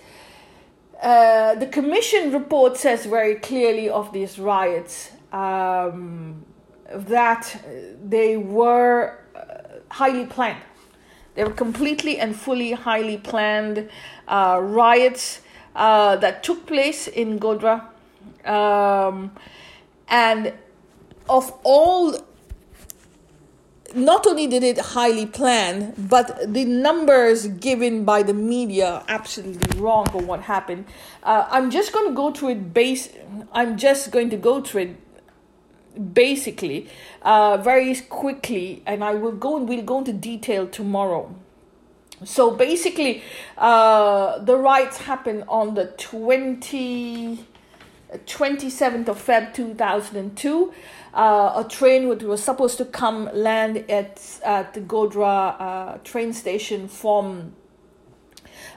uh, 1.02 1.56
the 1.56 1.66
commission 1.66 2.32
report 2.32 2.78
says 2.78 3.08
very 3.08 3.36
clearly 3.36 3.90
of 3.90 4.14
these 4.14 4.38
riots 4.38 5.12
um, 5.32 6.46
that 6.92 7.60
they 8.04 8.38
were 8.38 9.18
uh, 9.36 9.80
highly 9.90 10.28
planned 10.28 10.62
they 11.38 11.44
were 11.44 11.54
completely 11.54 12.18
and 12.18 12.36
fully 12.36 12.72
highly 12.72 13.16
planned 13.16 13.90
uh, 14.28 14.60
riots 14.60 15.42
uh, 15.76 16.16
that 16.16 16.42
took 16.42 16.66
place 16.66 17.08
in 17.08 17.40
Godhra. 17.40 17.86
Um, 18.44 19.32
and 20.08 20.52
of 21.30 21.54
all, 21.64 22.16
not 23.94 24.26
only 24.26 24.48
did 24.48 24.64
it 24.64 24.80
highly 24.80 25.28
plan, 25.28 25.94
but 25.96 26.52
the 26.52 26.66
numbers 26.66 27.46
given 27.48 28.04
by 28.04 28.24
the 28.24 28.34
media 28.34 28.88
are 28.94 29.04
absolutely 29.08 29.80
wrong 29.80 30.08
for 30.08 30.24
what 30.24 30.42
happened. 30.42 30.86
Uh, 31.22 31.46
I'm 31.52 31.70
just 31.70 31.94
going 31.94 32.08
to 32.08 32.16
go 32.16 32.32
through 32.32 32.50
it 32.50 32.74
base. 32.74 33.10
I'm 33.52 33.78
just 33.78 34.10
going 34.10 34.32
to 34.32 34.38
go 34.38 34.60
through 34.62 34.82
it 34.82 34.96
basically 36.14 36.90
uh, 37.22 37.58
very 37.58 37.96
quickly 37.96 38.84
and 38.86 39.04
i 39.04 39.14
will 39.14 39.32
go 39.32 39.58
and 39.58 39.68
we'll 39.68 39.84
go 39.84 40.00
into 40.00 40.14
detail 40.14 40.68
tomorrow. 40.68 41.34
So 42.24 42.52
basically 42.52 43.22
uh, 43.58 44.40
the 44.40 44.58
riots 44.58 44.98
happened 44.98 45.44
on 45.48 45.76
the 45.76 45.88
20 45.98 47.46
27th 48.26 49.10
of 49.10 49.24
feb 49.24 49.54
2002 49.54 50.74
uh, 51.14 51.64
a 51.66 51.70
train 51.70 52.08
which 52.08 52.24
was 52.24 52.42
supposed 52.42 52.78
to 52.78 52.86
come 52.86 53.30
land 53.34 53.78
at 53.90 54.40
at 54.44 54.74
the 54.74 54.80
godhra 54.80 55.56
uh, 55.60 55.98
train 56.06 56.32
station 56.32 56.88
from 56.88 57.54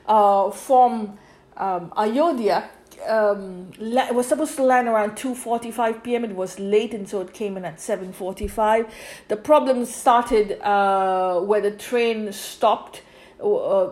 uh, 0.06 0.50
from 0.50 1.16
um, 1.56 1.92
ayodhya 1.96 2.68
um, 3.08 3.70
it 3.78 4.14
was 4.14 4.26
supposed 4.26 4.56
to 4.56 4.62
land 4.62 4.88
around 4.88 5.12
2.45 5.12 6.02
p.m. 6.02 6.24
It 6.24 6.34
was 6.34 6.58
late 6.58 6.94
and 6.94 7.08
so 7.08 7.20
it 7.20 7.32
came 7.32 7.56
in 7.56 7.64
at 7.64 7.76
7.45. 7.76 8.90
The 9.28 9.36
problem 9.36 9.84
started 9.84 10.60
uh, 10.60 11.40
where 11.40 11.60
the 11.60 11.70
train 11.70 12.32
stopped, 12.32 13.02
uh, 13.42 13.90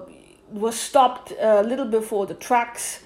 was 0.51 0.79
stopped 0.79 1.33
a 1.39 1.63
little 1.63 1.87
before 1.87 2.27
the 2.27 2.35
tracks. 2.35 3.01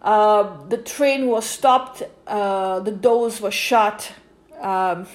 Uh, 0.00 0.66
the 0.68 0.78
train 0.78 1.28
was 1.28 1.44
stopped, 1.44 2.02
uh, 2.26 2.80
the 2.80 2.90
doors 2.90 3.40
were 3.40 3.52
shut. 3.52 4.12
Um, 4.60 5.06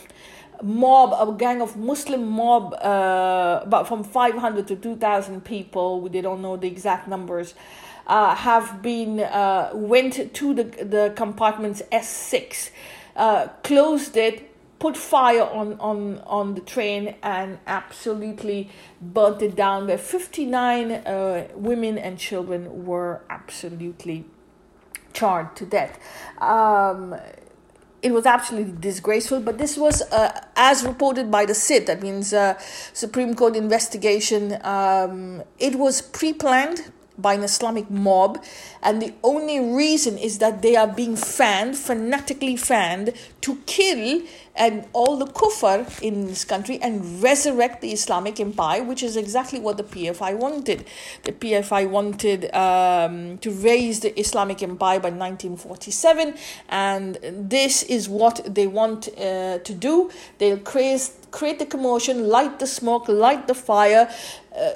mob, 0.62 1.14
a 1.14 1.38
gang 1.38 1.62
of 1.62 1.76
Muslim 1.76 2.28
mob, 2.28 2.74
uh, 2.74 3.60
about 3.64 3.88
from 3.88 4.04
500 4.04 4.68
to 4.68 4.76
2,000 4.76 5.44
people, 5.44 6.02
We 6.02 6.10
they 6.10 6.22
don't 6.22 6.42
know 6.42 6.58
the 6.58 6.68
exact 6.68 7.08
numbers, 7.08 7.54
uh, 8.08 8.36
have 8.36 8.82
been 8.82 9.20
uh, 9.20 9.72
went 9.74 10.34
to 10.34 10.54
the 10.54 10.64
the 10.64 11.14
compartments 11.16 11.82
S6, 11.92 12.72
uh, 13.16 13.48
closed 13.64 14.18
it, 14.18 14.50
put 14.80 14.98
fire 14.98 15.44
on 15.44 15.78
on 15.80 16.20
on 16.26 16.56
the 16.56 16.62
train, 16.62 17.16
and 17.22 17.60
absolutely 17.68 18.70
burnt 19.02 19.42
it 19.42 19.56
down. 19.56 19.88
Where 19.88 19.98
59 19.98 20.92
uh, 20.92 21.48
women 21.56 21.98
and 21.98 22.18
children 22.18 22.86
were 22.86 23.22
absolutely 23.30 24.26
charred 25.14 25.56
to 25.58 25.66
death. 25.66 26.00
Um, 26.42 27.16
it 28.02 28.12
was 28.12 28.26
absolutely 28.26 28.76
disgraceful. 28.80 29.40
But 29.42 29.58
this 29.58 29.76
was, 29.76 30.02
uh, 30.12 30.40
as 30.56 30.86
reported 30.86 31.32
by 31.32 31.46
the 31.46 31.56
SIT, 31.56 31.88
that 31.88 32.02
means 32.02 32.32
uh, 32.32 32.58
Supreme 32.94 33.34
Court 33.34 33.56
investigation. 33.56 34.58
Um, 34.64 35.44
it 35.60 35.76
was 35.76 36.02
pre-planned 36.02 36.92
by 37.18 37.34
an 37.34 37.44
Islamic 37.44 37.90
mob, 37.90 38.44
and 38.82 39.02
the 39.02 39.14
only 39.24 39.60
reason 39.60 40.18
is 40.18 40.40
that 40.40 40.62
they 40.62 40.76
are 40.76 40.88
being 40.88 41.16
fanned, 41.16 41.78
fanatically 41.78 42.56
fanned, 42.58 43.14
to 43.42 43.56
kill 43.66 44.22
and 44.58 44.86
all 44.92 45.18
the 45.18 45.26
kuffar 45.26 46.02
in 46.02 46.26
this 46.26 46.44
country 46.44 46.80
and 46.82 47.22
resurrect 47.22 47.82
the 47.82 47.92
Islamic 47.92 48.40
empire, 48.40 48.84
which 48.84 49.04
is 49.04 49.16
exactly 49.16 49.60
what 49.60 49.78
the 49.78 49.84
PFI 49.84 50.36
wanted. 50.36 50.86
The 51.24 51.32
PFI 51.32 51.90
wanted 51.90 52.54
um, 52.54 53.38
to 53.40 53.52
raise 53.52 54.00
the 54.00 54.20
Islamic 54.20 54.64
empire 54.64 55.00
by 55.00 55.12
1947, 55.12 56.34
and 56.70 57.18
this 57.24 57.84
is 57.84 58.10
what 58.10 58.42
they 58.54 58.68
want 58.68 59.08
uh, 59.18 59.60
to 59.60 59.74
do. 59.74 60.10
They'll 60.40 60.58
create, 60.58 61.10
create 61.32 61.60
the 61.60 61.66
commotion, 61.66 62.28
light 62.28 62.60
the 62.60 62.68
smoke, 62.68 63.08
light 63.08 63.48
the 63.48 63.56
fire. 63.56 64.10
Uh, 64.56 64.72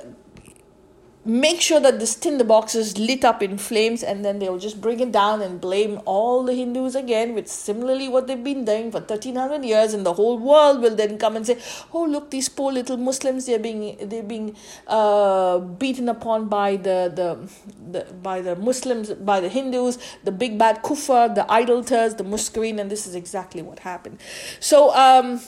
make 1.24 1.62
sure 1.62 1.80
that 1.80 2.00
this 2.00 2.16
tinder 2.16 2.44
box 2.44 2.74
is 2.74 2.98
lit 2.98 3.24
up 3.24 3.44
in 3.44 3.56
flames 3.56 4.02
and 4.02 4.26
then 4.26 4.40
they'll 4.40 4.58
just 4.58 4.82
bring 4.82 5.00
it 5.00 5.12
down 5.12 5.40
and 5.40 5.62
blame 5.62 6.02
all 6.06 6.44
the 6.44 6.54
hindus 6.56 6.96
again 6.96 7.36
which 7.36 7.48
similarly 7.48 8.10
what 8.10 8.26
they've 8.26 8.44
been 8.44 8.66
doing 8.66 8.90
for 8.90 9.00
1300 9.00 9.64
years 9.64 9.94
and 9.94 10.04
the 10.04 10.14
whole 10.14 10.40
world 10.40 10.82
will 10.82 10.96
then 10.96 11.20
come 11.20 11.36
and 11.36 11.46
say 11.46 11.56
oh 11.94 12.04
look 12.06 12.32
these 12.32 12.50
poor 12.50 12.72
little 12.72 12.98
muslims 12.98 13.46
they're 13.46 13.60
being 13.60 13.96
they're 14.10 14.24
being 14.24 14.56
uh, 14.88 15.60
beaten 15.60 16.10
upon 16.10 16.48
by 16.48 16.76
the, 16.76 17.12
the 17.14 17.38
the 17.92 18.14
by 18.16 18.42
the 18.42 18.56
muslims 18.56 19.12
by 19.14 19.40
the 19.40 19.50
hindus 19.50 20.00
the 20.24 20.32
big 20.32 20.58
bad 20.58 20.82
kuffar 20.82 21.34
the 21.36 21.50
idolaters 21.52 22.16
the 22.16 22.24
muskrin 22.24 22.80
and 22.80 22.90
this 22.90 23.06
is 23.06 23.14
exactly 23.14 23.62
what 23.62 23.80
happened. 23.80 24.20
So 24.60 24.92
um 24.96 25.40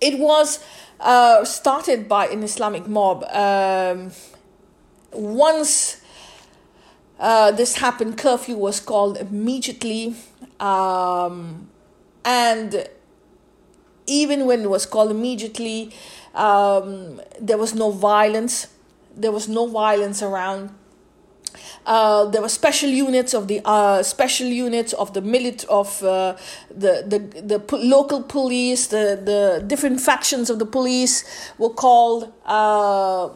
it 0.00 0.18
was 0.18 0.64
uh, 1.00 1.44
started 1.44 2.08
by 2.08 2.26
an 2.28 2.42
Islamic 2.42 2.86
mob 2.86 3.24
um, 3.24 4.12
once 5.12 6.00
uh, 7.18 7.50
this 7.50 7.76
happened, 7.76 8.16
curfew 8.16 8.56
was 8.56 8.80
called 8.80 9.16
immediately. 9.16 10.14
Um, 10.60 11.68
and 12.24 12.88
even 14.06 14.46
when 14.46 14.62
it 14.62 14.70
was 14.70 14.86
called 14.86 15.10
immediately, 15.10 15.92
um, 16.34 17.20
there 17.40 17.58
was 17.58 17.74
no 17.74 17.90
violence. 17.90 18.68
There 19.16 19.32
was 19.32 19.48
no 19.48 19.66
violence 19.66 20.22
around. 20.22 20.70
Uh, 21.86 22.26
there 22.26 22.42
were 22.42 22.48
special 22.48 22.90
units 22.90 23.34
of 23.34 23.48
the 23.48 23.60
uh, 23.64 24.02
special 24.02 24.46
units 24.46 24.92
of 24.92 25.14
the 25.14 25.20
milit 25.20 25.64
of 25.64 26.02
uh, 26.02 26.36
the 26.70 27.02
the 27.06 27.18
the 27.40 27.58
po- 27.58 27.78
local 27.78 28.22
police. 28.22 28.88
The 28.88 29.18
the 29.24 29.64
different 29.66 30.00
factions 30.00 30.50
of 30.50 30.58
the 30.58 30.66
police 30.66 31.24
were 31.56 31.70
called 31.70 32.32
uh, 32.44 33.30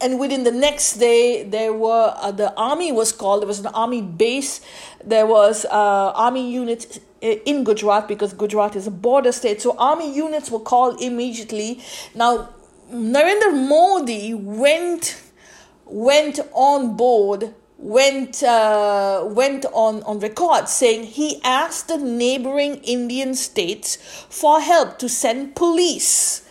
and 0.00 0.18
within 0.18 0.44
the 0.44 0.52
next 0.52 0.94
day 0.94 1.42
there 1.42 1.72
were 1.72 2.14
uh, 2.16 2.30
the 2.30 2.54
army 2.54 2.92
was 2.92 3.12
called 3.12 3.42
there 3.42 3.48
was 3.48 3.60
an 3.60 3.68
army 3.68 4.02
base. 4.02 4.60
There 5.04 5.26
was 5.26 5.64
uh, 5.64 6.12
army 6.14 6.52
units 6.52 7.00
in 7.20 7.64
gujarat 7.64 8.08
because 8.08 8.32
gujarat 8.32 8.76
is 8.76 8.86
a 8.86 8.90
border 8.90 9.32
state. 9.32 9.62
So 9.62 9.76
army 9.78 10.14
units 10.14 10.50
were 10.50 10.60
called 10.60 11.00
immediately. 11.00 11.80
Now 12.14 12.50
narendra 12.92 13.52
modi 13.68 14.34
went 14.34 15.22
went 15.86 16.40
on 16.52 16.96
board 16.96 17.54
went 17.78 18.42
uh, 18.42 19.22
went 19.24 19.66
on 19.72 20.02
on 20.04 20.18
record 20.20 20.68
saying 20.68 21.04
he 21.04 21.40
asked 21.44 21.88
the 21.88 21.98
neighboring 21.98 22.76
indian 22.76 23.34
states 23.34 23.96
for 24.30 24.60
help 24.60 24.98
to 24.98 25.08
send 25.08 25.54
police 25.54 26.45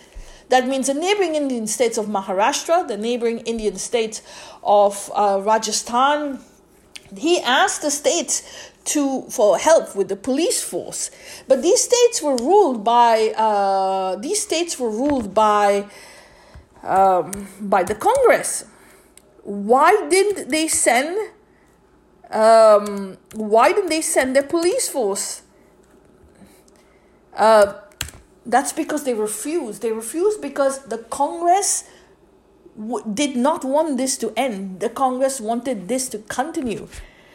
that 0.49 0.67
means 0.67 0.88
the 0.88 0.93
neighboring 0.93 1.36
Indian 1.36 1.67
states 1.67 1.97
of 1.97 2.05
Maharashtra, 2.05 2.88
the 2.88 2.97
neighboring 2.97 3.39
Indian 3.39 3.77
states 3.77 4.21
of 4.63 5.12
uh, 5.15 5.41
Rajasthan. 5.43 6.39
He 7.15 7.39
asked 7.41 7.81
the 7.81 7.91
states 7.91 8.71
to 8.86 9.23
for 9.23 9.58
help 9.58 9.95
with 9.95 10.10
the 10.10 10.15
police 10.15 10.63
force, 10.63 11.10
but 11.47 11.62
these 11.62 11.84
states 11.84 12.21
were 12.21 12.36
ruled 12.36 12.84
by 12.84 13.34
uh, 13.36 14.15
these 14.17 14.41
states 14.41 14.79
were 14.79 14.89
ruled 14.89 15.34
by 15.34 15.86
um, 16.84 17.47
by 17.60 17.84
the 17.84 17.95
Congress. 17.95 18.65
Why 19.43 20.08
didn't 20.10 20.49
they 20.49 20.67
send 20.67 21.17
um, 22.31 23.17
why 23.34 23.71
didn't 23.71 23.89
they 23.89 24.01
send 24.01 24.36
their 24.36 24.43
police 24.43 24.88
force? 24.88 25.41
Uh, 27.36 27.73
that's 28.45 28.73
because 28.73 29.03
they 29.03 29.13
refused. 29.13 29.81
They 29.81 29.91
refused 29.91 30.41
because 30.41 30.86
the 30.86 30.99
Congress 30.99 31.86
w- 32.77 33.03
did 33.13 33.36
not 33.36 33.63
want 33.63 33.97
this 33.97 34.17
to 34.19 34.34
end. 34.38 34.79
The 34.79 34.89
Congress 34.89 35.41
wanted 35.41 35.88
this 35.88 36.10
to 36.10 36.19
continue. 36.19 36.88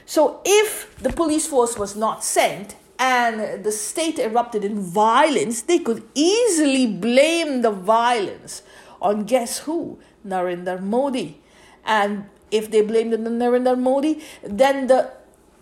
So 0.06 0.40
if 0.44 0.96
the 0.98 1.10
police 1.12 1.46
force 1.46 1.78
was 1.78 1.96
not 1.96 2.24
sent 2.24 2.76
and 2.98 3.64
the 3.64 3.72
state 3.72 4.18
erupted 4.18 4.64
in 4.64 4.80
violence, 4.80 5.62
they 5.62 5.78
could 5.78 6.02
easily 6.14 6.86
blame 6.86 7.62
the 7.62 7.70
violence 7.70 8.62
on 9.00 9.24
guess 9.24 9.60
who? 9.60 9.98
Narendra 10.26 10.80
Modi. 10.80 11.40
And 11.84 12.26
if 12.50 12.70
they 12.70 12.82
blamed 12.82 13.14
Narendra 13.14 13.78
Modi, 13.78 14.22
then 14.42 14.86
the 14.86 15.10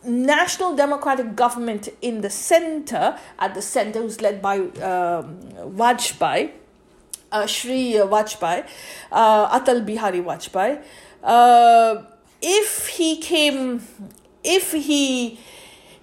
national 0.05 0.75
democratic 0.77 1.35
government 1.35 1.89
in 2.03 2.21
the 2.21 2.31
center, 2.31 3.19
at 3.39 3.55
the 3.55 3.63
center, 3.63 4.01
who's 4.01 4.21
led 4.21 4.41
by 4.41 4.59
um, 4.59 5.39
Vajpayee, 5.77 6.53
uh, 7.33 7.47
Shri 7.47 7.95
Vajpayee, 7.95 8.67
uh, 9.13 9.59
Atal 9.59 9.85
Bihari 9.85 10.21
Vajpayee, 10.21 10.83
uh, 11.23 12.03
if 12.41 12.89
he 12.89 13.17
came, 13.17 13.83
if 14.45 14.73
he 14.73 15.39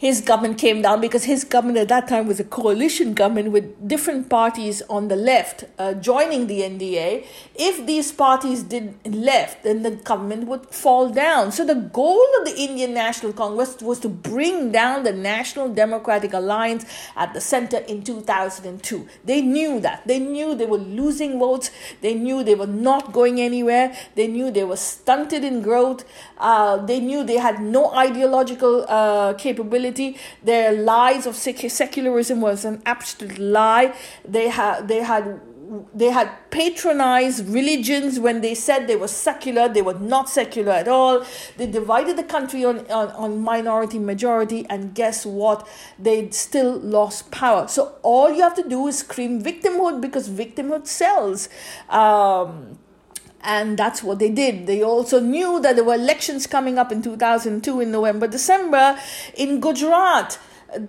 his 0.05 0.21
government 0.21 0.59
came 0.59 0.83
down 0.83 1.01
because 1.01 1.23
his 1.23 1.43
government 1.43 1.79
at 1.79 1.87
that 1.87 2.07
time 2.07 2.27
was 2.27 2.39
a 2.39 2.43
coalition 2.43 3.15
government 3.15 3.51
with 3.51 3.65
different 3.87 4.29
parties 4.29 4.83
on 4.87 5.07
the 5.07 5.15
left 5.15 5.63
uh, 5.79 5.93
joining 5.95 6.45
the 6.45 6.59
NDA. 6.61 7.25
If 7.55 7.87
these 7.87 8.11
parties 8.11 8.61
did 8.61 8.93
left, 9.03 9.63
then 9.63 9.81
the 9.81 9.89
government 10.09 10.45
would 10.47 10.67
fall 10.67 11.09
down. 11.09 11.51
So 11.51 11.65
the 11.65 11.73
goal 12.01 12.27
of 12.39 12.45
the 12.45 12.55
Indian 12.55 12.93
National 12.93 13.33
Congress 13.33 13.81
was 13.81 13.99
to 14.01 14.09
bring 14.09 14.71
down 14.71 15.01
the 15.05 15.11
National 15.11 15.69
Democratic 15.73 16.33
Alliance 16.33 16.85
at 17.15 17.33
the 17.33 17.41
center 17.41 17.77
in 17.77 18.03
2002. 18.03 19.07
They 19.23 19.41
knew 19.41 19.79
that. 19.79 20.05
They 20.05 20.19
knew 20.19 20.53
they 20.53 20.67
were 20.67 20.85
losing 21.01 21.39
votes. 21.39 21.71
They 22.01 22.13
knew 22.13 22.43
they 22.43 22.53
were 22.53 22.67
not 22.89 23.11
going 23.11 23.41
anywhere. 23.41 23.97
They 24.13 24.27
knew 24.27 24.51
they 24.51 24.65
were 24.65 24.77
stunted 24.77 25.43
in 25.43 25.63
growth. 25.63 26.05
Uh, 26.37 26.77
they 26.77 26.99
knew 26.99 27.23
they 27.23 27.37
had 27.37 27.59
no 27.59 27.91
ideological 28.07 28.85
uh, 28.87 29.33
capability. 29.33 29.94
Their 30.43 30.71
lies 30.71 31.25
of 31.25 31.36
secularism 31.36 32.41
was 32.41 32.65
an 32.65 32.81
absolute 32.86 33.39
lie. 33.39 33.95
They 34.23 34.49
had 34.49 34.88
they 34.88 35.01
had 35.03 35.41
they 35.93 36.12
had 36.12 36.29
patronized 36.51 37.47
religions 37.49 38.19
when 38.19 38.41
they 38.41 38.55
said 38.55 38.88
they 38.88 38.95
were 38.95 39.08
secular. 39.08 39.67
They 39.67 39.81
were 39.81 39.99
not 39.99 40.29
secular 40.29 40.73
at 40.73 40.88
all. 40.88 41.25
They 41.58 41.67
divided 41.67 42.17
the 42.17 42.23
country 42.23 42.63
on, 42.63 42.79
on, 42.91 43.10
on 43.12 43.41
minority 43.41 43.99
majority 43.99 44.65
and 44.69 44.93
guess 44.93 45.25
what? 45.25 45.67
They 45.97 46.29
still 46.29 46.77
lost 46.77 47.31
power. 47.31 47.67
So 47.67 47.95
all 48.03 48.31
you 48.31 48.41
have 48.41 48.55
to 48.55 48.67
do 48.67 48.88
is 48.88 48.99
scream 48.99 49.41
victimhood 49.41 50.01
because 50.01 50.29
victimhood 50.29 50.88
sells. 50.88 51.49
Um, 51.89 52.77
and 53.45 53.77
that's 53.77 54.03
what 54.03 54.19
they 54.19 54.29
did. 54.29 54.67
They 54.67 54.84
also 54.84 55.19
knew 55.19 55.62
that 55.62 55.75
there 55.75 55.86
were 55.86 55.95
elections 55.95 56.47
coming 56.47 56.77
up 56.77 56.91
in 56.91 57.01
2002 57.01 57.79
in 57.79 57.91
November, 57.91 58.27
December 58.27 58.97
in 59.36 59.60
Gujarat 59.60 60.39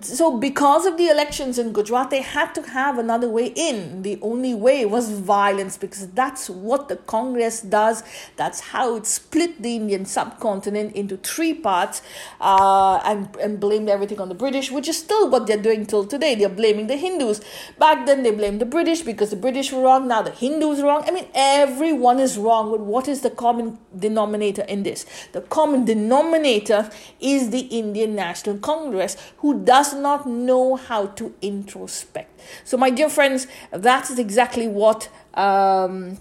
so 0.01 0.37
because 0.37 0.85
of 0.85 0.97
the 0.97 1.07
elections 1.07 1.57
in 1.57 1.71
Gujarat, 1.71 2.09
they 2.09 2.21
had 2.21 2.53
to 2.55 2.61
have 2.61 2.97
another 2.97 3.29
way 3.29 3.47
in. 3.55 4.01
The 4.01 4.19
only 4.21 4.53
way 4.53 4.85
was 4.85 5.11
violence 5.11 5.77
because 5.77 6.07
that's 6.09 6.49
what 6.49 6.89
the 6.89 6.95
Congress 6.95 7.61
does. 7.61 8.03
That's 8.35 8.59
how 8.59 8.95
it 8.95 9.05
split 9.05 9.61
the 9.61 9.75
Indian 9.75 10.05
subcontinent 10.05 10.95
into 10.95 11.17
three 11.17 11.53
parts 11.53 12.01
uh, 12.41 12.99
and, 13.05 13.35
and 13.37 13.59
blamed 13.59 13.89
everything 13.89 14.19
on 14.19 14.29
the 14.29 14.35
British, 14.35 14.71
which 14.71 14.87
is 14.87 14.97
still 14.97 15.29
what 15.29 15.47
they're 15.47 15.61
doing 15.61 15.85
till 15.85 16.05
today. 16.05 16.35
They're 16.35 16.49
blaming 16.49 16.87
the 16.87 16.97
Hindus. 16.97 17.41
Back 17.79 18.05
then, 18.05 18.23
they 18.23 18.31
blamed 18.31 18.59
the 18.59 18.65
British 18.65 19.01
because 19.01 19.29
the 19.29 19.35
British 19.35 19.71
were 19.71 19.83
wrong. 19.83 20.07
Now 20.07 20.21
the 20.21 20.31
Hindus 20.31 20.79
are 20.79 20.85
wrong. 20.85 21.03
I 21.07 21.11
mean, 21.11 21.27
everyone 21.33 22.19
is 22.19 22.37
wrong. 22.37 22.71
But 22.71 22.81
what 22.81 23.07
is 23.07 23.21
the 23.21 23.29
common 23.29 23.77
denominator 23.97 24.63
in 24.63 24.83
this? 24.83 25.05
The 25.31 25.41
common 25.41 25.85
denominator 25.85 26.89
is 27.19 27.51
the 27.51 27.61
Indian 27.61 28.15
National 28.15 28.57
Congress, 28.57 29.15
who 29.37 29.63
does 29.63 29.76
does 29.77 29.93
not 29.93 30.25
know 30.25 30.75
how 30.75 31.05
to 31.19 31.25
introspect. 31.41 32.31
So, 32.63 32.77
my 32.77 32.89
dear 32.89 33.09
friends, 33.09 33.47
that 33.71 34.09
is 34.09 34.17
exactly 34.27 34.67
what. 34.67 35.09
Um, 35.33 36.17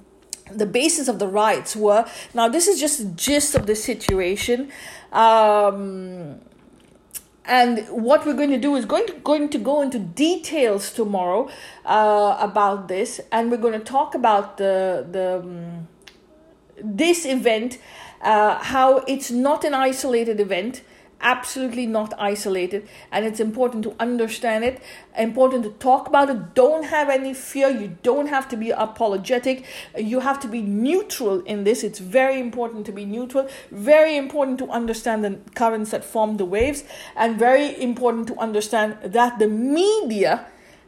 the 0.62 0.66
basis 0.66 1.08
of 1.08 1.18
the 1.18 1.26
riots 1.26 1.74
were 1.74 2.02
now 2.32 2.46
this 2.46 2.68
is 2.68 2.78
just 2.78 2.96
the 3.02 3.10
gist 3.26 3.56
of 3.56 3.66
the 3.66 3.74
situation 3.74 4.70
um, 5.10 6.38
and 7.44 7.84
what 8.06 8.24
we're 8.24 8.40
going 8.42 8.54
to 8.58 8.62
do 8.68 8.76
is 8.76 8.84
going 8.84 9.04
to 9.08 9.14
going 9.30 9.48
to 9.48 9.58
go 9.58 9.82
into 9.82 9.98
details 9.98 10.92
tomorrow 10.92 11.48
uh, 11.84 12.36
about 12.38 12.86
this 12.86 13.20
and 13.32 13.50
we're 13.50 13.64
going 13.66 13.78
to 13.82 13.86
talk 13.96 14.14
about 14.14 14.56
the 14.56 15.04
the 15.10 15.28
um, 15.40 15.88
this 17.00 17.26
event 17.26 17.78
uh, 18.22 18.54
how 18.72 18.98
it's 19.14 19.32
not 19.32 19.64
an 19.64 19.74
isolated 19.74 20.38
event 20.38 20.82
absolutely 21.20 21.86
not 21.86 22.12
isolated 22.18 22.88
and 23.10 23.24
it's 23.24 23.40
important 23.40 23.82
to 23.82 23.94
understand 23.98 24.64
it 24.64 24.82
important 25.18 25.64
to 25.64 25.70
talk 25.70 26.06
about 26.08 26.30
it. 26.30 26.54
Don't 26.54 26.84
have 26.84 27.08
any 27.08 27.34
fear. 27.34 27.68
You 27.68 27.96
don't 28.02 28.26
have 28.26 28.48
to 28.48 28.56
be 28.56 28.70
apologetic. 28.70 29.64
You 29.96 30.20
have 30.20 30.40
to 30.40 30.48
be 30.48 30.60
neutral 30.62 31.40
in 31.42 31.64
this. 31.64 31.82
It's 31.82 31.98
very 31.98 32.38
important 32.40 32.86
to 32.86 32.92
be 32.92 33.04
neutral. 33.04 33.48
Very 33.70 34.16
important 34.16 34.58
to 34.58 34.68
understand 34.68 35.24
the 35.24 35.38
currents 35.54 35.90
that 35.90 36.04
form 36.04 36.36
the 36.36 36.44
waves 36.44 36.84
and 37.16 37.38
very 37.38 37.80
important 37.80 38.28
to 38.28 38.36
understand 38.38 38.98
that 39.02 39.38
the 39.38 39.48
media 39.48 40.46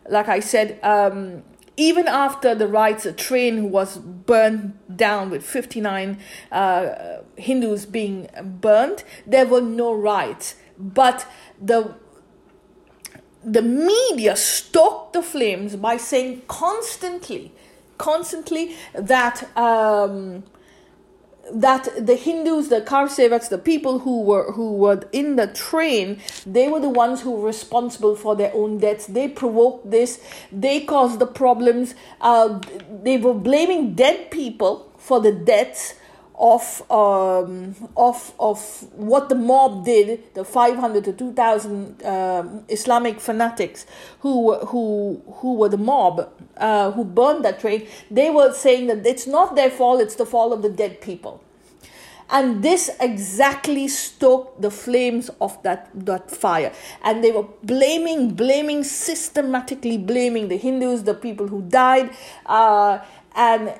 like 0.09 0.29
i 0.29 0.41
said 0.41 0.79
um, 0.83 1.43
even 1.79 2.09
after 2.09 2.57
the 2.57 2.67
riots, 2.67 3.07
a 3.07 3.13
train 3.13 3.71
was 3.71 3.99
burned 3.99 4.77
down 4.95 5.31
with 5.31 5.45
59 5.45 6.19
uh, 6.51 7.19
Hindus 7.37 7.87
being 7.87 8.29
burned, 8.43 9.05
there 9.25 9.47
were 9.47 9.61
no 9.61 9.95
riots. 9.95 10.57
But 10.77 11.27
the 11.61 11.95
the 13.45 13.63
media 13.63 14.35
stoked 14.35 15.13
the 15.13 15.23
flames 15.23 15.77
by 15.77 15.97
saying 15.97 16.43
constantly, 16.49 17.53
constantly 17.97 18.75
that 18.93 19.49
um, 19.57 20.43
that 21.53 21.89
the 21.99 22.15
Hindus, 22.15 22.69
the 22.69 22.81
kar 22.81 23.07
sevaks, 23.07 23.49
the 23.49 23.59
people 23.59 24.01
who 24.01 24.23
were 24.23 24.53
who 24.53 24.75
were 24.75 25.03
in 25.13 25.37
the 25.37 25.47
train, 25.49 26.21
they 26.47 26.69
were 26.69 26.81
the 26.81 26.89
ones 26.89 27.23
who 27.23 27.33
were 27.33 27.47
responsible 27.47 28.17
for 28.17 28.37
their 28.37 28.53
own 28.55 28.79
deaths. 28.79 29.07
They 29.07 29.29
provoked 29.29 29.91
this. 29.91 30.21
They 30.53 30.81
caused 30.81 31.19
the 31.19 31.27
problems. 31.27 31.95
Uh, 32.21 32.61
they 33.03 33.19
were 33.19 33.35
blaming 33.35 33.95
dead 33.95 34.31
people 34.31 34.91
for 34.97 35.21
the 35.21 35.33
deaths 35.33 35.95
of 36.39 36.89
um, 36.91 37.75
of 37.97 38.33
of 38.39 38.61
what 38.95 39.29
the 39.29 39.35
mob 39.35 39.85
did, 39.85 40.35
the 40.35 40.45
500 40.45 41.05
to 41.05 41.13
2,000 41.13 42.05
um, 42.05 42.65
Islamic 42.69 43.21
fanatics 43.21 43.87
who 44.21 44.55
who 44.67 45.21
who 45.37 45.55
were 45.55 45.69
the 45.69 45.79
mob 45.79 46.31
uh, 46.57 46.93
who 46.93 47.05
burned 47.05 47.45
that 47.45 47.61
train. 47.61 47.87
They 48.11 48.31
were 48.31 48.53
saying 48.53 48.87
that 48.87 49.05
it's 49.07 49.27
not 49.27 49.57
their 49.57 49.71
fault; 49.71 50.01
it's 50.01 50.15
the 50.15 50.27
fault 50.27 50.53
of 50.53 50.63
the 50.63 50.71
dead 50.71 51.01
people. 51.01 51.43
And 52.31 52.63
this 52.63 52.91
exactly 53.01 53.89
stoked 53.89 54.61
the 54.61 54.71
flames 54.71 55.31
of 55.41 55.61
that, 55.63 55.89
that 55.95 56.31
fire. 56.31 56.75
And 57.03 57.25
they 57.25 57.31
were 57.33 57.47
blaming, 57.63 58.35
blaming, 58.35 58.85
systematically 58.85 59.97
blaming 59.97 60.49
the 60.49 60.59
Hindus, 60.59 61.05
the 61.05 61.15
people 61.15 61.49
who 61.49 61.63
died. 61.63 62.11
Uh, 62.45 62.99
and 63.35 63.73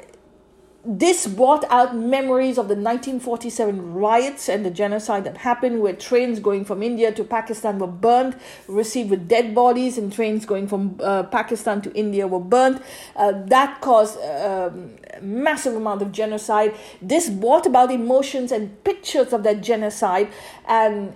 this 0.91 1.27
brought 1.27 1.67
out 1.69 1.95
memories 1.95 2.57
of 2.57 2.69
the 2.69 2.75
1947 2.75 3.93
riots 3.93 4.49
and 4.49 4.65
the 4.65 4.71
genocide 4.71 5.25
that 5.25 5.37
happened, 5.37 5.83
where 5.83 5.93
trains 5.93 6.41
going 6.41 6.65
from 6.65 6.83
India 6.83 7.13
to 7.13 7.25
Pakistan 7.25 7.79
were 7.79 7.87
burned, 7.87 8.35
received 8.69 9.11
with 9.11 9.29
dead 9.29 9.55
bodies, 9.55 9.99
and 9.99 10.11
trains 10.11 10.47
going 10.47 10.67
from 10.67 10.99
uh, 11.03 11.25
Pakistan 11.25 11.83
to 11.83 11.93
India 11.93 12.27
were 12.27 12.41
burned. 12.41 12.81
Uh, 13.15 13.33
that 13.33 13.83
caused 13.83 14.19
um, 14.23 14.97
massive 15.21 15.75
amount 15.75 16.01
of 16.01 16.11
genocide. 16.11 16.75
This 17.03 17.29
brought 17.29 17.67
about 17.67 17.91
emotions 17.91 18.51
and 18.51 18.83
pictures 18.83 19.35
of 19.35 19.43
that 19.43 19.63
genocide, 19.63 20.33
and 20.67 21.15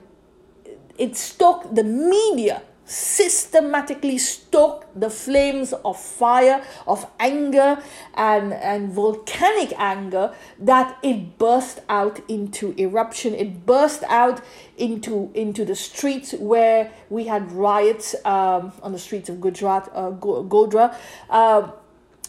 it 0.98 1.16
stoked 1.16 1.74
the 1.74 1.84
media 1.84 2.62
systematically 2.92 4.18
stoke 4.18 4.86
the 4.94 5.08
flames 5.08 5.72
of 5.84 5.98
fire, 5.98 6.62
of 6.86 7.06
anger, 7.18 7.82
and, 8.14 8.52
and 8.52 8.92
volcanic 8.92 9.72
anger 9.78 10.34
that 10.58 10.98
it 11.02 11.38
burst 11.38 11.80
out 11.88 12.20
into 12.28 12.74
eruption. 12.78 13.34
It 13.34 13.64
burst 13.64 14.02
out 14.04 14.42
into, 14.76 15.30
into 15.34 15.64
the 15.64 15.74
streets 15.74 16.34
where 16.34 16.92
we 17.08 17.24
had 17.24 17.50
riots 17.52 18.14
um, 18.26 18.72
on 18.82 18.92
the 18.92 18.98
streets 18.98 19.30
of 19.30 19.40
Gujarat, 19.40 19.90
uh, 19.94 20.10
Godhra. 20.10 20.94
Uh, 21.30 21.70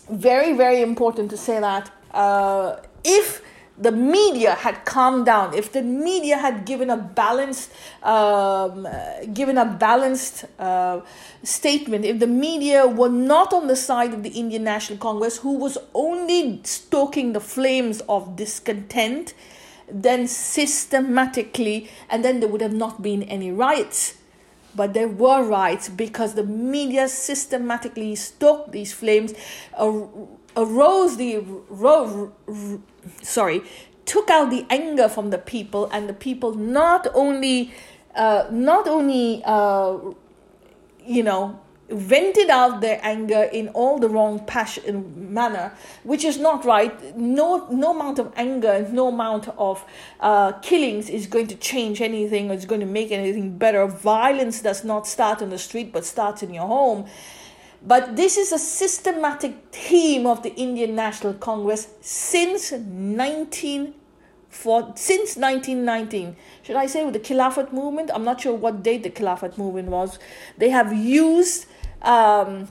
very, 0.09 0.53
very 0.53 0.81
important 0.81 1.29
to 1.31 1.37
say 1.37 1.59
that 1.59 1.91
uh, 2.13 2.77
if 3.03 3.41
the 3.77 3.91
media 3.91 4.53
had 4.53 4.85
calmed 4.85 5.25
down, 5.25 5.53
if 5.55 5.71
the 5.71 5.81
media 5.81 6.37
had 6.37 6.65
given 6.65 6.89
a 6.91 6.97
balanced, 6.97 7.71
um, 8.03 8.85
uh, 8.85 9.25
given 9.33 9.57
a 9.57 9.65
balanced 9.65 10.45
uh, 10.59 11.01
statement, 11.43 12.05
if 12.05 12.19
the 12.19 12.27
media 12.27 12.85
were 12.85 13.09
not 13.09 13.51
on 13.51 13.67
the 13.67 13.75
side 13.75 14.13
of 14.13 14.21
the 14.21 14.29
Indian 14.29 14.63
National 14.63 14.99
Congress, 14.99 15.37
who 15.37 15.57
was 15.57 15.77
only 15.95 16.59
stoking 16.63 17.33
the 17.33 17.39
flames 17.39 18.01
of 18.07 18.35
discontent, 18.35 19.33
then 19.91 20.27
systematically, 20.27 21.89
and 22.09 22.23
then 22.23 22.39
there 22.41 22.49
would 22.49 22.61
have 22.61 22.73
not 22.73 23.01
been 23.01 23.23
any 23.23 23.51
riots. 23.51 24.17
But 24.75 24.93
there 24.93 25.07
were 25.07 25.43
riots 25.43 25.89
because 25.89 26.33
the 26.35 26.43
media 26.43 27.07
systematically 27.07 28.15
stoked 28.15 28.71
these 28.71 28.93
flames, 28.93 29.33
arose 30.55 31.17
the 31.17 31.39
ro- 31.69 32.31
sorry 33.21 33.63
took 34.05 34.29
out 34.29 34.49
the 34.49 34.65
anger 34.69 35.07
from 35.07 35.29
the 35.29 35.37
people 35.37 35.89
and 35.91 36.09
the 36.09 36.13
people 36.13 36.53
not 36.53 37.07
only 37.13 37.73
uh, 38.15 38.45
not 38.51 38.87
only 38.87 39.41
uh, 39.45 39.97
you 41.05 41.23
know 41.23 41.59
vented 41.89 42.49
out 42.49 42.81
their 42.81 42.99
anger 43.03 43.43
in 43.43 43.67
all 43.69 43.99
the 43.99 44.09
wrong 44.09 44.39
passion 44.45 45.33
manner 45.33 45.71
which 46.03 46.23
is 46.23 46.37
not 46.37 46.65
right. 46.65 47.17
No 47.17 47.67
no 47.69 47.91
amount 47.91 48.19
of 48.19 48.31
anger 48.35 48.87
no 48.91 49.09
amount 49.09 49.49
of 49.57 49.83
uh, 50.19 50.53
killings 50.53 51.09
is 51.09 51.27
going 51.27 51.47
to 51.47 51.55
change 51.55 52.01
anything 52.01 52.49
or 52.49 52.57
going 52.65 52.81
to 52.81 52.87
make 52.87 53.11
anything 53.11 53.57
better. 53.57 53.85
Violence 53.85 54.61
does 54.61 54.83
not 54.83 55.07
start 55.07 55.41
in 55.41 55.49
the 55.49 55.59
street 55.59 55.91
but 55.91 56.05
starts 56.05 56.41
in 56.41 56.53
your 56.53 56.67
home 56.67 57.05
but 57.85 58.15
this 58.15 58.37
is 58.37 58.51
a 58.51 58.59
systematic 58.59 59.55
theme 59.71 60.25
of 60.25 60.41
the 60.41 60.53
Indian 60.55 60.95
National 60.95 61.33
Congress 61.33 61.89
since 61.99 62.71
19 62.71 63.93
for, 64.47 64.93
since 64.95 65.35
1919. 65.35 66.35
Should 66.61 66.77
I 66.77 66.85
say 66.85 67.03
with 67.03 67.13
the 67.13 67.19
Khilafat 67.19 67.73
movement? 67.73 68.09
I'm 68.13 68.23
not 68.23 68.39
sure 68.39 68.53
what 68.53 68.83
date 68.83 69.03
the 69.03 69.09
Khilafat 69.09 69.57
movement 69.57 69.89
was. 69.89 70.17
They 70.57 70.69
have 70.69 70.93
used 70.93 71.65
um, 72.01 72.69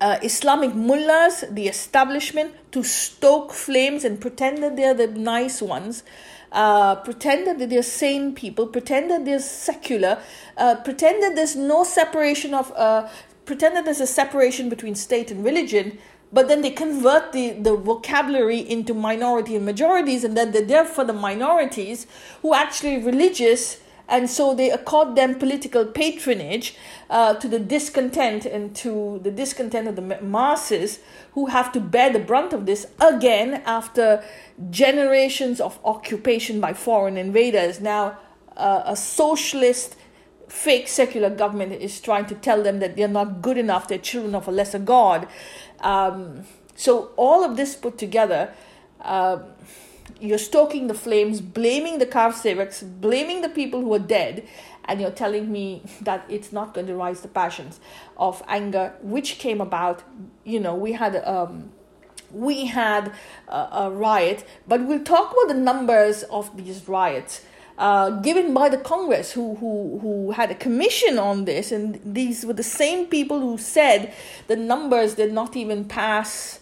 uh, 0.00 0.18
Islamic 0.22 0.74
mullahs, 0.74 1.44
the 1.50 1.68
establishment, 1.68 2.54
to 2.72 2.82
stoke 2.82 3.52
flames 3.52 4.04
and 4.04 4.20
pretend 4.20 4.62
that 4.62 4.76
they're 4.76 4.94
the 4.94 5.06
nice 5.06 5.62
ones. 5.62 6.02
Uh, 6.50 6.94
pretend 6.96 7.46
that 7.46 7.68
they're 7.68 7.82
sane 7.82 8.34
people, 8.34 8.66
pretend 8.66 9.10
that 9.10 9.24
they're 9.24 9.38
secular, 9.40 10.18
uh, 10.56 10.76
pretend 10.76 11.22
that 11.22 11.34
there's 11.34 11.56
no 11.56 11.84
separation 11.84 12.54
of 12.54 12.72
uh, 12.76 13.06
pretend 13.46 13.76
that 13.76 13.84
there's 13.84 14.00
a 14.00 14.06
separation 14.06 14.68
between 14.68 14.94
state 14.94 15.30
and 15.30 15.44
religion, 15.44 15.98
but 16.32 16.48
then 16.48 16.60
they 16.60 16.70
convert 16.70 17.32
the, 17.32 17.52
the 17.52 17.74
vocabulary 17.76 18.58
into 18.58 18.92
minority 18.92 19.56
and 19.56 19.64
majorities, 19.64 20.24
and 20.24 20.36
then 20.36 20.52
they're 20.52 20.62
there 20.62 20.84
for 20.84 21.04
the 21.04 21.12
minorities 21.12 22.06
who 22.42 22.52
are 22.52 22.60
actually 22.60 22.98
religious, 22.98 23.80
and 24.08 24.28
so 24.28 24.54
they 24.54 24.70
accord 24.70 25.16
them 25.16 25.36
political 25.36 25.84
patronage 25.84 26.74
uh, 27.08 27.34
to 27.34 27.48
the 27.48 27.58
discontent 27.58 28.44
and 28.44 28.74
to 28.74 29.20
the 29.22 29.30
discontent 29.30 29.88
of 29.88 29.96
the 29.96 30.20
masses 30.20 30.98
who 31.32 31.46
have 31.46 31.72
to 31.72 31.80
bear 31.80 32.12
the 32.12 32.18
brunt 32.18 32.52
of 32.52 32.66
this 32.66 32.86
again 33.00 33.62
after 33.64 34.22
generations 34.70 35.60
of 35.60 35.78
occupation 35.84 36.60
by 36.60 36.72
foreign 36.72 37.16
invaders. 37.16 37.80
Now, 37.80 38.18
uh, 38.56 38.82
a 38.86 38.96
socialist 38.96 39.96
fake 40.56 40.88
secular 40.88 41.28
government 41.28 41.72
is 41.72 42.00
trying 42.00 42.24
to 42.26 42.34
tell 42.34 42.62
them 42.62 42.78
that 42.80 42.96
they're 42.96 43.16
not 43.20 43.42
good 43.42 43.58
enough, 43.58 43.88
they're 43.88 43.98
children 43.98 44.34
of 44.34 44.48
a 44.48 44.50
lesser 44.50 44.78
God. 44.78 45.28
Um, 45.80 46.44
so, 46.74 47.10
all 47.16 47.44
of 47.44 47.56
this 47.56 47.76
put 47.76 47.98
together, 47.98 48.52
uh, 49.02 49.38
you're 50.18 50.38
stoking 50.38 50.86
the 50.86 50.94
flames, 50.94 51.40
blaming 51.40 51.98
the 51.98 52.06
Sevaks, 52.06 52.82
blaming 53.00 53.42
the 53.42 53.50
people 53.50 53.82
who 53.82 53.92
are 53.92 54.06
dead, 54.18 54.48
and 54.86 55.00
you're 55.00 55.10
telling 55.10 55.52
me 55.52 55.82
that 56.00 56.24
it's 56.28 56.52
not 56.52 56.72
going 56.72 56.86
to 56.86 56.94
rise 56.94 57.20
the 57.20 57.28
passions 57.28 57.78
of 58.16 58.42
anger, 58.48 58.94
which 59.02 59.38
came 59.38 59.60
about. 59.60 60.02
You 60.44 60.60
know, 60.60 60.74
we 60.74 60.92
had. 60.92 61.16
Um, 61.16 61.72
we 62.32 62.66
had 62.66 63.12
a, 63.46 63.68
a 63.72 63.90
riot, 63.90 64.44
but 64.66 64.84
we'll 64.84 65.04
talk 65.04 65.30
about 65.30 65.46
the 65.46 65.60
numbers 65.60 66.24
of 66.24 66.56
these 66.56 66.88
riots 66.88 67.44
uh, 67.78 68.10
given 68.20 68.54
by 68.54 68.68
the 68.68 68.78
Congress, 68.78 69.32
who, 69.32 69.54
who, 69.56 69.98
who 70.00 70.30
had 70.32 70.50
a 70.50 70.54
commission 70.54 71.18
on 71.18 71.44
this. 71.44 71.72
And 71.72 72.00
these 72.04 72.44
were 72.46 72.52
the 72.52 72.62
same 72.62 73.06
people 73.06 73.40
who 73.40 73.58
said 73.58 74.12
the 74.46 74.56
numbers 74.56 75.14
did 75.14 75.32
not 75.32 75.56
even 75.56 75.84
pass 75.84 76.60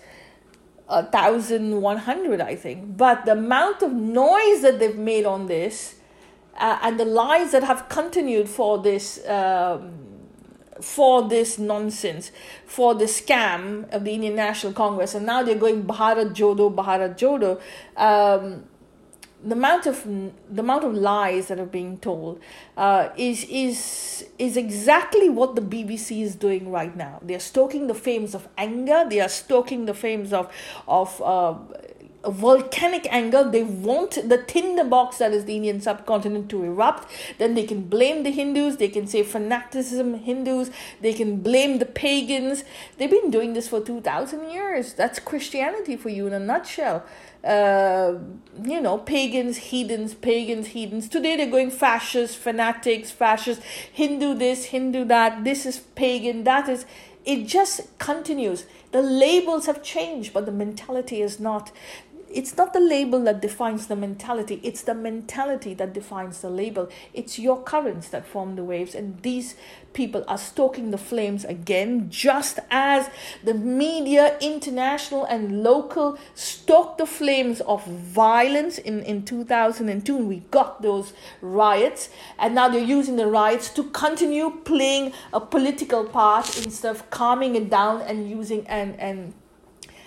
a 0.89 1.03
thousand 1.05 1.81
one 1.81 1.99
hundred, 1.99 2.41
I 2.41 2.57
think. 2.57 2.97
But 2.97 3.25
the 3.25 3.33
amount 3.33 3.83
of 3.83 3.93
noise 3.93 4.63
that 4.63 4.79
they've 4.79 4.97
made 4.97 5.25
on 5.25 5.47
this 5.47 5.97
uh, 6.59 6.79
and 6.83 7.01
the 7.01 7.05
lies 7.05 7.53
that 7.53 7.65
have 7.65 7.89
continued 7.89 8.49
for 8.49 8.79
this. 8.79 9.25
Um, 9.27 10.01
for 10.81 11.29
this 11.29 11.57
nonsense, 11.57 12.33
for 12.67 12.97
the 12.97 13.05
scam 13.05 13.89
of 13.93 14.03
the 14.03 14.11
Indian 14.11 14.35
National 14.35 14.73
Congress, 14.73 15.15
and 15.15 15.25
now 15.25 15.41
they're 15.41 15.55
going 15.55 15.85
Bharat 15.85 16.35
Jodo, 16.35 16.75
Bharat 16.75 17.17
Jodo. 17.17 17.61
Um, 17.97 18.65
the 19.45 19.53
amount 19.53 19.87
of 19.87 20.05
the 20.05 20.61
amount 20.61 20.85
of 20.85 20.95
lies 20.95 21.49
that 21.49 21.61
are 21.61 21.67
being 21.67 21.99
told 21.99 22.41
uh, 22.77 23.11
is 23.17 23.45
is 23.45 24.27
is 24.39 24.57
exactly 24.57 25.29
what 25.29 25.55
the 25.55 25.63
BBC 25.63 26.23
is 26.23 26.35
doing 26.35 26.71
right 26.71 26.97
now. 26.97 27.21
They 27.23 27.35
are 27.35 27.47
stoking 27.55 27.87
the 27.87 27.95
flames 27.95 28.35
of 28.35 28.49
anger. 28.57 29.05
They 29.09 29.21
are 29.21 29.29
stoking 29.29 29.85
the 29.85 29.95
flames 29.95 30.33
of 30.33 30.51
of 30.89 31.21
uh, 31.21 31.55
volcanic 32.27 33.07
anger. 33.11 33.49
They 33.49 33.63
want 33.63 34.13
the 34.29 34.39
tinderbox 34.39 35.19
that 35.19 35.33
is 35.33 35.45
the 35.45 35.57
Indian 35.57 35.81
subcontinent 35.81 36.49
to 36.51 36.65
erupt. 36.65 37.11
Then 37.39 37.55
they 37.55 37.65
can 37.65 37.83
blame 37.83 38.23
the 38.23 38.31
Hindus. 38.31 38.79
They 38.79 38.89
can 38.89 39.07
say 39.07 39.23
fanaticism 39.23 40.15
Hindus. 40.15 40.71
They 41.03 41.13
can 41.13 41.41
blame 41.41 41.79
the 41.79 41.87
pagans. 41.87 42.65
They've 42.97 43.11
been 43.11 43.31
doing 43.31 43.53
this 43.53 43.69
for 43.69 43.81
two 43.81 44.01
thousand 44.01 44.51
years. 44.51 44.95
That's 44.95 45.19
Christianity 45.19 45.97
for 45.97 46.09
you 46.09 46.27
in 46.27 46.33
a 46.33 46.41
nutshell 46.41 47.05
uh, 47.45 48.15
you 48.63 48.81
know, 48.81 48.99
pagans, 48.99 49.57
heathens, 49.57 50.15
pagans, 50.15 50.69
heathens. 50.69 51.09
Today 51.09 51.37
they're 51.37 51.51
going 51.51 51.71
fascist, 51.71 52.39
fanatics, 52.39 53.11
fascist, 53.11 53.63
Hindu 53.93 54.35
this, 54.35 54.67
Hindu 54.67 55.05
that, 55.07 55.45
this 55.45 55.67
is 55.67 55.81
pagan, 55.95 56.45
that 56.45 56.69
is. 56.69 56.87
It 57.25 57.47
just 57.47 57.99
continues. 57.99 58.67
The 58.93 59.03
labels 59.03 59.67
have 59.67 59.83
changed, 59.83 60.33
but 60.33 60.47
the 60.47 60.53
mentality 60.53 61.21
is 61.21 61.41
not 61.41 61.73
it's 62.35 62.57
not 62.57 62.73
the 62.73 62.81
label 62.81 63.21
that 63.25 63.41
defines 63.41 63.87
the 63.87 63.97
mentality, 63.97 64.61
it's 64.63 64.83
the 64.83 64.95
mentality 64.95 65.73
that 65.75 65.93
defines 65.93 66.41
the 66.41 66.51
label. 66.51 66.89
It's 67.13 67.39
your 67.39 67.63
currents 67.63 68.09
that 68.09 68.27
form 68.27 68.57
the 68.57 68.65
waves, 68.65 68.95
and 68.95 69.23
these 69.23 69.55
people 69.93 70.25
are 70.27 70.37
stoking 70.37 70.91
the 70.91 70.99
flames 70.99 71.45
again, 71.45 72.11
just 72.11 72.59
as 72.71 73.09
the 73.45 73.55
media, 73.55 74.37
international 74.41 75.25
and 75.25 75.63
local, 75.63 76.19
stoked 76.35 76.99
the 76.99 77.07
flames 77.07 77.61
of 77.61 77.87
violence 77.87 78.79
in, 78.79 79.03
in 79.05 79.25
2002. 79.25 80.17
We 80.17 80.41
got 80.51 80.83
those 80.83 81.13
riots, 81.41 82.11
and 82.39 82.55
now 82.55 82.69
they're 82.69 82.83
using 82.83 83.15
the 83.17 83.29
riots 83.29 83.71
to 83.71 83.85
continue 83.85 84.51
playing 84.65 85.13
a 85.33 85.41
political 85.41 86.05
part 86.05 86.59
instead 86.65 86.91
of 86.91 87.09
calming 87.11 87.55
it 87.55 87.71
down 87.71 88.03
and 88.03 88.29
using 88.29 88.67
and 88.67 88.99
and 88.99 89.35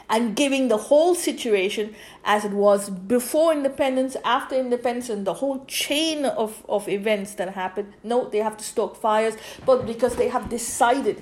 and 0.10 0.36
giving 0.36 0.70
the 0.70 0.78
whole 0.78 1.16
situation 1.16 1.94
as 2.24 2.46
it 2.46 2.52
was 2.52 2.90
before 2.90 3.52
independence, 3.52 4.16
after 4.24 4.56
independence, 4.56 5.10
and 5.10 5.26
the 5.26 5.36
whole 5.36 5.66
chain 5.66 6.26
of, 6.26 6.66
of 6.70 6.88
events 6.88 7.34
that 7.36 7.54
happened. 7.54 7.94
No, 8.04 8.30
they 8.30 8.38
have 8.38 8.58
to 8.58 8.64
stoke 8.64 8.96
fires, 8.96 9.36
but 9.66 9.86
because 9.86 10.16
they 10.16 10.30
have 10.30 10.50
decided 10.50 11.22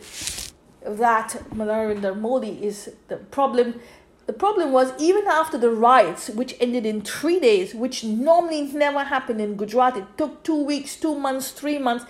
that 0.81 1.29
Narendra 1.51 2.19
Modi 2.19 2.63
is 2.63 2.91
the 3.07 3.17
problem. 3.17 3.79
The 4.27 4.33
problem 4.33 4.71
was 4.71 4.91
even 4.99 5.27
after 5.27 5.57
the 5.57 5.69
riots, 5.69 6.29
which 6.29 6.55
ended 6.59 6.85
in 6.85 7.01
three 7.01 7.39
days, 7.39 7.75
which 7.75 8.03
normally 8.03 8.63
never 8.63 9.03
happened 9.03 9.39
in 9.39 9.55
Gujarat, 9.55 9.97
it 9.97 10.05
took 10.17 10.43
two 10.43 10.63
weeks, 10.63 10.95
two 10.95 11.15
months, 11.15 11.51
three 11.51 11.77
months. 11.77 12.05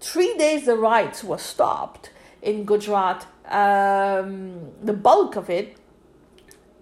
Three 0.00 0.36
days 0.36 0.66
the 0.66 0.76
riots 0.76 1.24
were 1.24 1.38
stopped 1.38 2.10
in 2.42 2.64
Gujarat. 2.64 3.26
Um, 3.46 4.70
the 4.82 4.92
bulk 4.92 5.34
of 5.34 5.50
it 5.50 5.76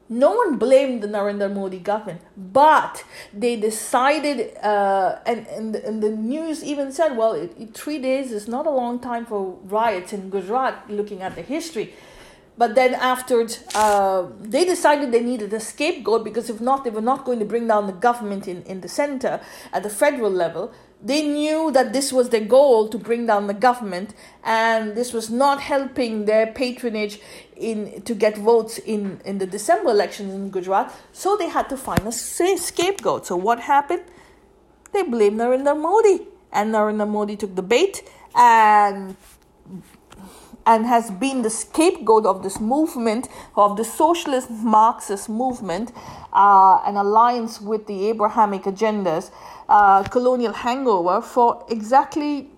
no 0.08 0.32
one 0.32 0.56
blamed 0.56 1.02
the 1.02 1.08
Narendra 1.08 1.52
Modi 1.52 1.78
government, 1.78 2.20
but 2.36 3.04
they 3.32 3.56
decided, 3.56 4.56
uh, 4.58 5.18
and, 5.26 5.46
and, 5.48 5.74
and 5.76 6.02
the 6.02 6.10
news 6.10 6.62
even 6.62 6.92
said, 6.92 7.16
well, 7.16 7.32
it, 7.32 7.52
it, 7.58 7.74
three 7.74 7.98
days 7.98 8.30
is 8.30 8.46
not 8.46 8.66
a 8.66 8.70
long 8.70 9.00
time 9.00 9.26
for 9.26 9.58
riots 9.64 10.12
in 10.12 10.30
Gujarat, 10.30 10.88
looking 10.88 11.22
at 11.22 11.34
the 11.34 11.42
history. 11.42 11.92
But 12.58 12.74
then 12.74 12.94
afterwards, 12.94 13.62
uh, 13.74 14.28
they 14.40 14.64
decided 14.64 15.12
they 15.12 15.22
needed 15.22 15.52
a 15.52 15.60
scapegoat 15.60 16.24
because 16.24 16.48
if 16.48 16.60
not, 16.60 16.84
they 16.84 16.90
were 16.90 17.02
not 17.02 17.24
going 17.24 17.38
to 17.40 17.44
bring 17.44 17.66
down 17.66 17.86
the 17.86 17.92
government 17.92 18.48
in, 18.48 18.62
in 18.62 18.80
the 18.80 18.88
center 18.88 19.40
at 19.72 19.82
the 19.82 19.90
federal 19.90 20.30
level. 20.30 20.72
They 21.02 21.22
knew 21.26 21.70
that 21.72 21.92
this 21.92 22.12
was 22.12 22.30
their 22.30 22.44
goal 22.44 22.88
to 22.88 22.98
bring 22.98 23.26
down 23.26 23.46
the 23.46 23.54
government, 23.54 24.14
and 24.42 24.96
this 24.96 25.12
was 25.12 25.30
not 25.30 25.60
helping 25.60 26.24
their 26.24 26.46
patronage 26.46 27.20
in 27.56 28.02
to 28.02 28.14
get 28.14 28.36
votes 28.38 28.78
in, 28.78 29.20
in 29.24 29.38
the 29.38 29.46
December 29.46 29.90
elections 29.90 30.32
in 30.32 30.50
Gujarat. 30.50 30.92
So 31.12 31.36
they 31.36 31.48
had 31.48 31.68
to 31.68 31.76
find 31.76 32.00
a 32.06 32.12
scapegoat. 32.12 33.26
So 33.26 33.36
what 33.36 33.60
happened? 33.60 34.02
They 34.92 35.02
blamed 35.02 35.38
Narendra 35.38 35.78
Modi, 35.78 36.26
and 36.52 36.72
Narendra 36.72 37.08
Modi 37.08 37.36
took 37.36 37.54
the 37.54 37.62
bait 37.62 38.08
and 38.34 39.16
and 40.66 40.84
has 40.84 41.12
been 41.12 41.42
the 41.42 41.50
scapegoat 41.50 42.26
of 42.26 42.42
this 42.42 42.58
movement, 42.58 43.28
of 43.54 43.76
the 43.76 43.84
socialist 43.84 44.50
Marxist 44.50 45.28
movement, 45.28 45.92
uh, 46.32 46.80
an 46.84 46.96
alliance 46.96 47.60
with 47.60 47.86
the 47.86 48.08
Abrahamic 48.08 48.64
agendas, 48.64 49.30
uh, 49.68 50.02
colonial 50.04 50.52
hangover 50.52 51.20
for 51.20 51.64
exactly 51.68 52.48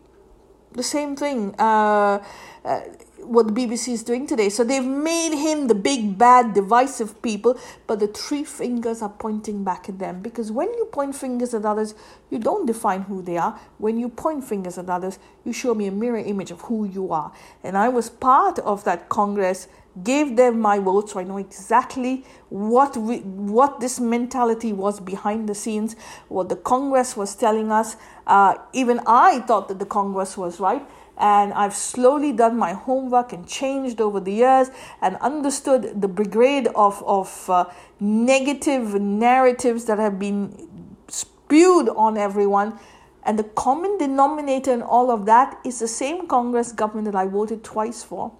the 0.72 0.82
same 0.82 1.16
thing. 1.16 1.54
Uh, 1.58 2.22
uh 2.64 2.80
what 3.28 3.46
the 3.46 3.52
BBC 3.52 3.92
is 3.92 4.02
doing 4.02 4.26
today. 4.26 4.48
So 4.48 4.64
they've 4.64 4.84
made 4.84 5.36
him 5.36 5.68
the 5.68 5.74
big, 5.74 6.16
bad, 6.16 6.54
divisive 6.54 7.20
people, 7.20 7.58
but 7.86 8.00
the 8.00 8.06
three 8.06 8.44
fingers 8.44 9.02
are 9.02 9.08
pointing 9.10 9.64
back 9.64 9.88
at 9.88 9.98
them. 9.98 10.20
Because 10.22 10.50
when 10.50 10.68
you 10.74 10.86
point 10.86 11.14
fingers 11.14 11.52
at 11.52 11.64
others, 11.64 11.94
you 12.30 12.38
don't 12.38 12.66
define 12.66 13.02
who 13.02 13.22
they 13.22 13.36
are. 13.36 13.58
When 13.78 13.98
you 13.98 14.08
point 14.08 14.44
fingers 14.44 14.78
at 14.78 14.88
others, 14.88 15.18
you 15.44 15.52
show 15.52 15.74
me 15.74 15.86
a 15.86 15.92
mirror 15.92 16.18
image 16.18 16.50
of 16.50 16.62
who 16.62 16.86
you 16.86 17.12
are. 17.12 17.32
And 17.62 17.76
I 17.76 17.88
was 17.88 18.08
part 18.08 18.58
of 18.60 18.84
that 18.84 19.08
Congress, 19.08 19.68
gave 20.04 20.36
them 20.36 20.60
my 20.60 20.78
vote, 20.78 21.10
so 21.10 21.20
I 21.20 21.24
know 21.24 21.38
exactly 21.38 22.24
what 22.48 22.96
we, 22.96 23.18
what 23.18 23.80
this 23.80 24.00
mentality 24.00 24.72
was 24.72 25.00
behind 25.00 25.48
the 25.48 25.54
scenes, 25.54 25.96
what 26.28 26.48
the 26.48 26.56
Congress 26.56 27.16
was 27.16 27.34
telling 27.34 27.70
us. 27.70 27.96
Uh, 28.26 28.54
even 28.72 29.00
I 29.06 29.40
thought 29.40 29.68
that 29.68 29.78
the 29.78 29.86
Congress 29.86 30.36
was 30.36 30.60
right 30.60 30.86
and 31.18 31.52
I've 31.52 31.74
slowly 31.74 32.32
done 32.32 32.56
my 32.56 32.72
homework 32.72 33.32
and 33.32 33.46
changed 33.46 34.00
over 34.00 34.20
the 34.20 34.32
years 34.32 34.70
and 35.02 35.16
understood 35.16 36.00
the 36.00 36.08
brigade 36.08 36.68
of, 36.76 37.02
of 37.04 37.50
uh, 37.50 37.64
negative 37.98 38.94
narratives 39.00 39.84
that 39.86 39.98
have 39.98 40.18
been 40.18 40.94
spewed 41.08 41.88
on 41.88 42.16
everyone. 42.16 42.78
And 43.24 43.38
the 43.38 43.44
common 43.44 43.98
denominator 43.98 44.72
in 44.72 44.80
all 44.80 45.10
of 45.10 45.26
that 45.26 45.58
is 45.64 45.80
the 45.80 45.88
same 45.88 46.28
Congress 46.28 46.70
government 46.70 47.06
that 47.06 47.16
I 47.16 47.26
voted 47.26 47.64
twice 47.64 48.04
for. 48.04 48.32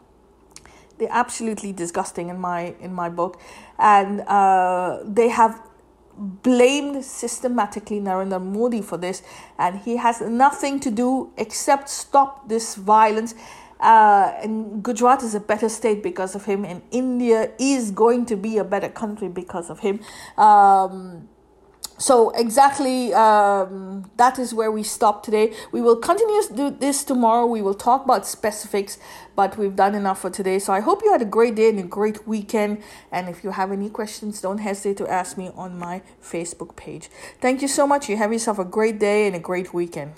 They're 0.99 1.09
absolutely 1.11 1.72
disgusting 1.72 2.28
in 2.28 2.40
my 2.40 2.74
in 2.80 2.92
my 2.92 3.09
book, 3.09 3.40
and 3.78 4.20
uh, 4.22 4.99
they 5.05 5.28
have 5.28 5.62
blamed 6.18 7.05
systematically 7.05 8.01
Narendra 8.01 8.42
Modi 8.42 8.82
for 8.82 8.99
this, 8.99 9.22
and 9.59 9.78
he 9.78 9.96
has 9.96 10.20
nothing 10.20 10.80
to 10.80 10.90
do 10.90 11.32
except 11.36 11.88
stop 11.88 12.49
this 12.49 12.74
violence. 12.74 13.34
Uh, 13.80 14.32
and 14.42 14.82
Gujarat 14.82 15.22
is 15.22 15.36
a 15.36 15.40
better 15.40 15.68
state 15.68 16.03
because 16.03 16.34
of 16.34 16.44
him, 16.44 16.64
and 16.64 16.82
India 16.90 17.53
is 17.61 17.92
going 17.92 18.26
to 18.26 18.36
be 18.36 18.59
a 18.59 18.64
better 18.64 18.88
country 18.88 19.28
because 19.28 19.70
of 19.70 19.78
him. 19.80 20.01
Um, 20.36 21.28
so 21.99 22.30
exactly 22.30 23.12
um, 23.12 24.11
that 24.16 24.38
is 24.38 24.55
where 24.55 24.70
we 24.70 24.84
stop 24.84 25.24
today. 25.24 25.53
We 25.72 25.80
will 25.80 25.96
continue 25.96 26.42
to 26.42 26.55
do 26.55 26.70
this 26.70 27.03
tomorrow. 27.03 27.44
We 27.44 27.61
will 27.61 27.74
talk 27.74 28.05
about 28.05 28.26
specifics 28.26 28.99
but 29.34 29.57
we've 29.57 29.76
done 29.76 29.94
enough 29.94 30.20
for 30.20 30.30
today. 30.30 30.59
So 30.59 30.72
i 30.72 30.80
hope 30.80 31.03
you 31.05 31.12
had 31.12 31.22
a 31.22 31.30
great 31.36 31.55
day 31.55 31.68
and 31.68 31.78
a 31.78 31.82
great 31.82 32.26
weekend. 32.26 32.82
And 33.12 33.28
if 33.28 33.42
you 33.42 33.51
have 33.51 33.72
any 33.72 33.90
questions 33.90 34.40
don't 34.40 34.59
hesitate 34.59 34.96
to 34.99 35.11
ask 35.11 35.36
me 35.36 35.51
on 35.55 35.78
my 35.78 36.03
facebook 36.22 36.76
page. 36.76 37.09
Thank 37.40 37.62
you 37.62 37.68
so 37.68 37.86
much. 37.86 38.09
You 38.09 38.16
have 38.16 38.32
yourself 38.32 38.59
a 38.59 38.64
great 38.64 38.99
day 38.99 39.26
and 39.26 39.34
a 39.34 39.40
great 39.40 39.74
weekend 39.74 40.14